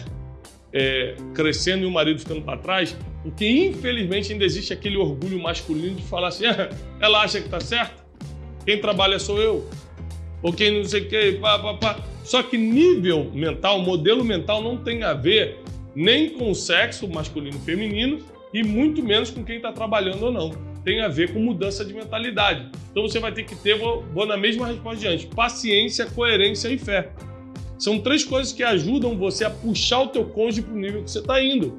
é, 0.73 1.17
crescendo 1.35 1.83
e 1.83 1.87
o 1.87 1.91
marido 1.91 2.21
ficando 2.21 2.43
para 2.43 2.59
trás, 2.59 2.97
porque 3.23 3.47
infelizmente 3.47 4.33
ainda 4.33 4.45
existe 4.45 4.73
aquele 4.73 4.97
orgulho 4.97 5.41
masculino 5.41 5.97
de 5.97 6.03
falar 6.03 6.29
assim: 6.29 6.47
ah, 6.47 6.71
ela 7.01 7.23
acha 7.23 7.41
que 7.41 7.47
está 7.47 7.61
certo, 7.61 8.03
quem 8.65 8.81
trabalha 8.81 9.19
sou 9.19 9.41
eu, 9.41 9.69
ou 10.43 10.53
quem 10.53 10.79
não 10.79 10.85
sei 10.85 11.03
o 11.03 11.09
que, 11.09 11.33
pá, 11.33 11.59
pá, 11.59 11.75
pá. 11.75 12.01
Só 12.25 12.43
que 12.43 12.57
nível 12.57 13.31
mental, 13.33 13.81
modelo 13.81 14.25
mental 14.25 14.63
não 14.63 14.77
tem 14.77 15.03
a 15.03 15.13
ver 15.13 15.59
nem 15.95 16.31
com 16.31 16.51
o 16.51 16.55
sexo 16.55 17.09
masculino 17.09 17.57
e 17.57 17.65
feminino 17.65 18.19
e 18.53 18.63
muito 18.63 19.03
menos 19.03 19.31
com 19.31 19.45
quem 19.45 19.57
está 19.57 19.73
trabalhando 19.73 20.25
ou 20.25 20.33
não. 20.33 20.51
Tem 20.85 21.01
a 21.01 21.09
ver 21.09 21.33
com 21.33 21.41
mudança 21.41 21.85
de 21.85 21.93
mentalidade. 21.93 22.71
Então 22.91 23.03
você 23.03 23.19
vai 23.19 23.33
ter 23.33 23.45
que 23.45 23.55
ter, 23.55 23.79
vou, 23.79 24.03
vou 24.13 24.27
na 24.27 24.37
mesma 24.37 24.67
resposta 24.67 25.01
de 25.01 25.07
antes, 25.07 25.25
paciência, 25.27 26.07
coerência 26.07 26.69
e 26.69 26.79
fé. 26.79 27.11
São 27.79 27.99
três 27.99 28.25
coisas 28.25 28.53
que 28.53 28.63
ajudam 28.63 29.17
você 29.17 29.45
a 29.45 29.51
puxar 29.51 30.03
o 30.03 30.09
teu 30.09 30.25
cônjuge 30.25 30.63
para 30.63 30.75
o 30.75 30.79
nível 30.79 31.03
que 31.03 31.11
você 31.11 31.19
está 31.19 31.43
indo. 31.43 31.79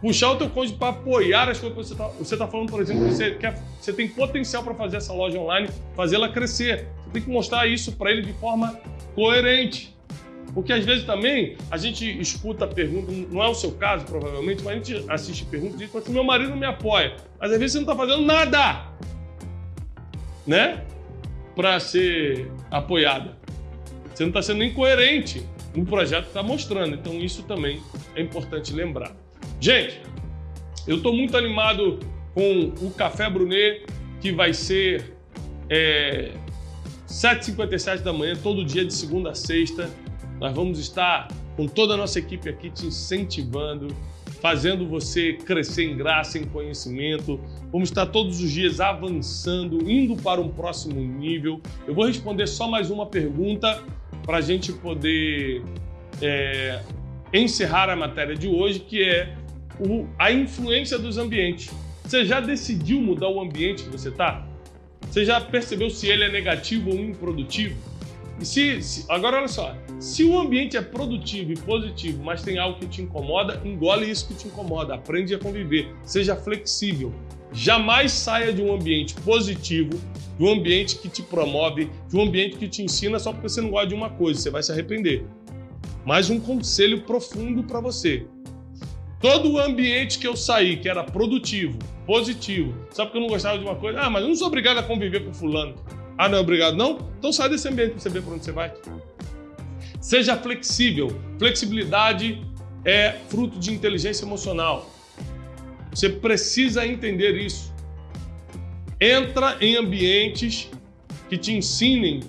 Puxar 0.00 0.32
o 0.32 0.36
teu 0.36 0.48
cônjuge 0.48 0.76
para 0.78 0.90
apoiar 0.90 1.48
as 1.48 1.58
coisas 1.58 1.76
que 1.76 1.84
você 1.84 1.92
está 1.92 2.08
você 2.08 2.36
tá 2.36 2.46
falando, 2.46 2.70
por 2.70 2.80
exemplo, 2.80 3.04
que 3.04 3.12
você, 3.12 3.32
quer, 3.32 3.60
você 3.80 3.92
tem 3.92 4.08
potencial 4.08 4.62
para 4.62 4.74
fazer 4.74 4.98
essa 4.98 5.12
loja 5.12 5.38
online, 5.38 5.68
fazê-la 5.94 6.28
crescer. 6.28 6.86
Tem 7.12 7.22
que 7.22 7.30
mostrar 7.30 7.66
isso 7.66 7.92
para 7.92 8.10
ele 8.10 8.22
de 8.22 8.32
forma 8.34 8.78
coerente. 9.14 9.94
Porque 10.54 10.72
às 10.72 10.84
vezes 10.84 11.04
também 11.04 11.56
a 11.70 11.76
gente 11.76 12.04
escuta 12.20 12.64
a 12.64 12.68
pergunta, 12.68 13.12
não 13.30 13.42
é 13.42 13.48
o 13.48 13.54
seu 13.54 13.72
caso 13.72 14.04
provavelmente, 14.04 14.62
mas 14.64 14.72
a 14.72 14.76
gente 14.76 15.10
assiste 15.10 15.44
perguntas 15.44 15.80
e 15.80 15.86
diz 15.86 15.94
assim, 15.94 16.12
meu 16.12 16.24
marido 16.24 16.50
não 16.50 16.56
me 16.56 16.66
apoia. 16.66 17.16
Mas 17.38 17.52
às 17.52 17.58
vezes 17.58 17.72
você 17.72 17.78
não 17.78 17.92
está 17.92 17.96
fazendo 17.96 18.26
nada, 18.26 18.88
né? 20.46 20.84
Para 21.54 21.78
ser 21.78 22.50
apoiada. 22.70 23.38
Você 24.12 24.24
não 24.24 24.30
está 24.30 24.42
sendo 24.42 24.58
nem 24.58 24.74
coerente 24.74 25.44
no 25.74 25.84
projeto 25.84 26.26
está 26.26 26.42
mostrando. 26.42 26.94
Então 26.94 27.14
isso 27.14 27.42
também 27.44 27.80
é 28.14 28.22
importante 28.22 28.72
lembrar. 28.72 29.14
Gente, 29.60 30.00
eu 30.86 30.96
estou 30.96 31.12
muito 31.12 31.36
animado 31.36 31.98
com 32.34 32.72
o 32.84 32.90
Café 32.90 33.28
Brunet, 33.28 33.86
que 34.20 34.32
vai 34.32 34.52
ser 34.52 35.16
é, 35.68 36.32
7h57 37.10 38.02
da 38.02 38.12
manhã, 38.12 38.36
todo 38.40 38.64
dia 38.64 38.84
de 38.84 38.94
segunda 38.94 39.30
a 39.30 39.34
sexta. 39.34 39.90
Nós 40.38 40.54
vamos 40.54 40.78
estar 40.78 41.26
com 41.56 41.66
toda 41.66 41.94
a 41.94 41.96
nossa 41.96 42.20
equipe 42.20 42.48
aqui 42.48 42.70
te 42.70 42.86
incentivando, 42.86 43.88
fazendo 44.40 44.86
você 44.86 45.32
crescer 45.32 45.84
em 45.90 45.96
graça, 45.96 46.38
em 46.38 46.44
conhecimento. 46.44 47.40
Vamos 47.72 47.88
estar 47.88 48.06
todos 48.06 48.40
os 48.40 48.50
dias 48.50 48.80
avançando, 48.80 49.90
indo 49.90 50.14
para 50.22 50.40
um 50.40 50.48
próximo 50.48 51.00
nível. 51.00 51.60
Eu 51.86 51.94
vou 51.94 52.06
responder 52.06 52.46
só 52.46 52.68
mais 52.68 52.90
uma 52.90 53.06
pergunta 53.06 53.82
para 54.24 54.38
a 54.38 54.40
gente 54.40 54.72
poder 54.72 55.64
é, 56.22 56.80
encerrar 57.34 57.90
a 57.90 57.96
matéria 57.96 58.36
de 58.36 58.46
hoje, 58.46 58.78
que 58.78 59.02
é 59.02 59.36
o, 59.80 60.06
a 60.16 60.30
influência 60.30 60.96
dos 60.96 61.18
ambientes. 61.18 61.74
Você 62.04 62.24
já 62.24 62.40
decidiu 62.40 63.00
mudar 63.00 63.28
o 63.28 63.40
ambiente 63.40 63.82
que 63.82 63.90
você 63.90 64.10
está? 64.10 64.46
Você 65.10 65.24
já 65.24 65.40
percebeu 65.40 65.90
se 65.90 66.06
ele 66.06 66.22
é 66.22 66.30
negativo 66.30 66.90
ou 66.90 66.96
improdutivo? 66.96 67.76
E 68.40 68.46
se, 68.46 68.80
se, 68.80 69.04
agora 69.08 69.38
olha 69.38 69.48
só, 69.48 69.76
se 69.98 70.22
o 70.22 70.38
ambiente 70.38 70.76
é 70.76 70.80
produtivo 70.80 71.50
e 71.52 71.56
positivo, 71.56 72.22
mas 72.22 72.42
tem 72.42 72.58
algo 72.58 72.78
que 72.78 72.86
te 72.86 73.02
incomoda, 73.02 73.60
engole 73.64 74.08
isso 74.08 74.28
que 74.28 74.34
te 74.34 74.46
incomoda, 74.46 74.94
aprende 74.94 75.34
a 75.34 75.38
conviver, 75.38 75.92
seja 76.04 76.36
flexível. 76.36 77.12
Jamais 77.52 78.12
saia 78.12 78.52
de 78.52 78.62
um 78.62 78.72
ambiente 78.72 79.14
positivo, 79.16 80.00
de 80.38 80.44
um 80.44 80.52
ambiente 80.52 80.96
que 80.98 81.08
te 81.08 81.22
promove, 81.22 81.90
de 82.08 82.16
um 82.16 82.22
ambiente 82.22 82.56
que 82.56 82.68
te 82.68 82.80
ensina 82.80 83.18
só 83.18 83.32
porque 83.32 83.48
você 83.48 83.60
não 83.60 83.70
gosta 83.70 83.88
de 83.88 83.94
uma 83.96 84.10
coisa, 84.10 84.40
você 84.40 84.48
vai 84.48 84.62
se 84.62 84.70
arrepender. 84.70 85.26
Mais 86.06 86.30
um 86.30 86.38
conselho 86.38 87.02
profundo 87.02 87.64
para 87.64 87.80
você. 87.80 88.28
Todo 89.20 89.50
o 89.50 89.58
ambiente 89.58 90.20
que 90.20 90.26
eu 90.26 90.36
saí, 90.36 90.76
que 90.76 90.88
era 90.88 91.02
produtivo, 91.02 91.76
positivo, 92.10 92.74
só 92.90 93.04
porque 93.04 93.18
eu 93.18 93.22
não 93.22 93.28
gostava 93.28 93.56
de 93.56 93.62
uma 93.62 93.76
coisa, 93.76 94.00
ah, 94.00 94.10
mas 94.10 94.22
eu 94.22 94.28
não 94.30 94.34
sou 94.34 94.48
obrigado 94.48 94.78
a 94.78 94.82
conviver 94.82 95.24
com 95.24 95.32
fulano. 95.32 95.76
Ah, 96.18 96.28
não 96.28 96.38
é 96.38 96.40
obrigado, 96.40 96.76
não? 96.76 96.98
Então 97.16 97.32
sai 97.32 97.48
desse 97.48 97.68
ambiente 97.68 97.92
para 97.92 98.00
você 98.00 98.08
ver 98.08 98.20
para 98.20 98.34
onde 98.34 98.44
você 98.44 98.50
vai. 98.50 98.74
Seja 100.00 100.36
flexível. 100.36 101.16
Flexibilidade 101.38 102.44
é 102.84 103.12
fruto 103.28 103.60
de 103.60 103.72
inteligência 103.72 104.24
emocional. 104.24 104.90
Você 105.94 106.08
precisa 106.08 106.84
entender 106.84 107.36
isso. 107.36 107.72
Entra 109.00 109.56
em 109.60 109.76
ambientes 109.76 110.68
que 111.28 111.38
te 111.38 111.52
ensinem, 111.52 112.24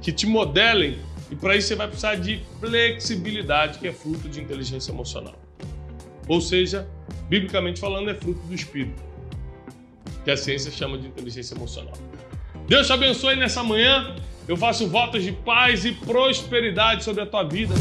que 0.00 0.12
te 0.12 0.28
modelem, 0.28 0.96
e 1.28 1.34
para 1.34 1.56
isso 1.56 1.66
você 1.66 1.74
vai 1.74 1.88
precisar 1.88 2.14
de 2.14 2.40
flexibilidade, 2.60 3.80
que 3.80 3.88
é 3.88 3.92
fruto 3.92 4.28
de 4.28 4.40
inteligência 4.40 4.92
emocional. 4.92 5.34
Ou 6.28 6.40
seja, 6.40 6.88
biblicamente 7.28 7.80
falando, 7.80 8.10
é 8.10 8.14
fruto 8.14 8.40
do 8.46 8.54
espírito, 8.54 9.07
que 10.28 10.32
a 10.32 10.36
ciência 10.36 10.70
chama 10.70 10.98
de 10.98 11.06
inteligência 11.06 11.54
emocional. 11.54 11.94
Deus 12.66 12.86
te 12.86 12.92
abençoe 12.92 13.34
nessa 13.34 13.62
manhã. 13.62 14.14
Eu 14.46 14.58
faço 14.58 14.86
votos 14.86 15.24
de 15.24 15.32
paz 15.32 15.86
e 15.86 15.92
prosperidade 15.92 17.02
sobre 17.02 17.22
a 17.22 17.26
tua 17.26 17.44
vida. 17.44 17.74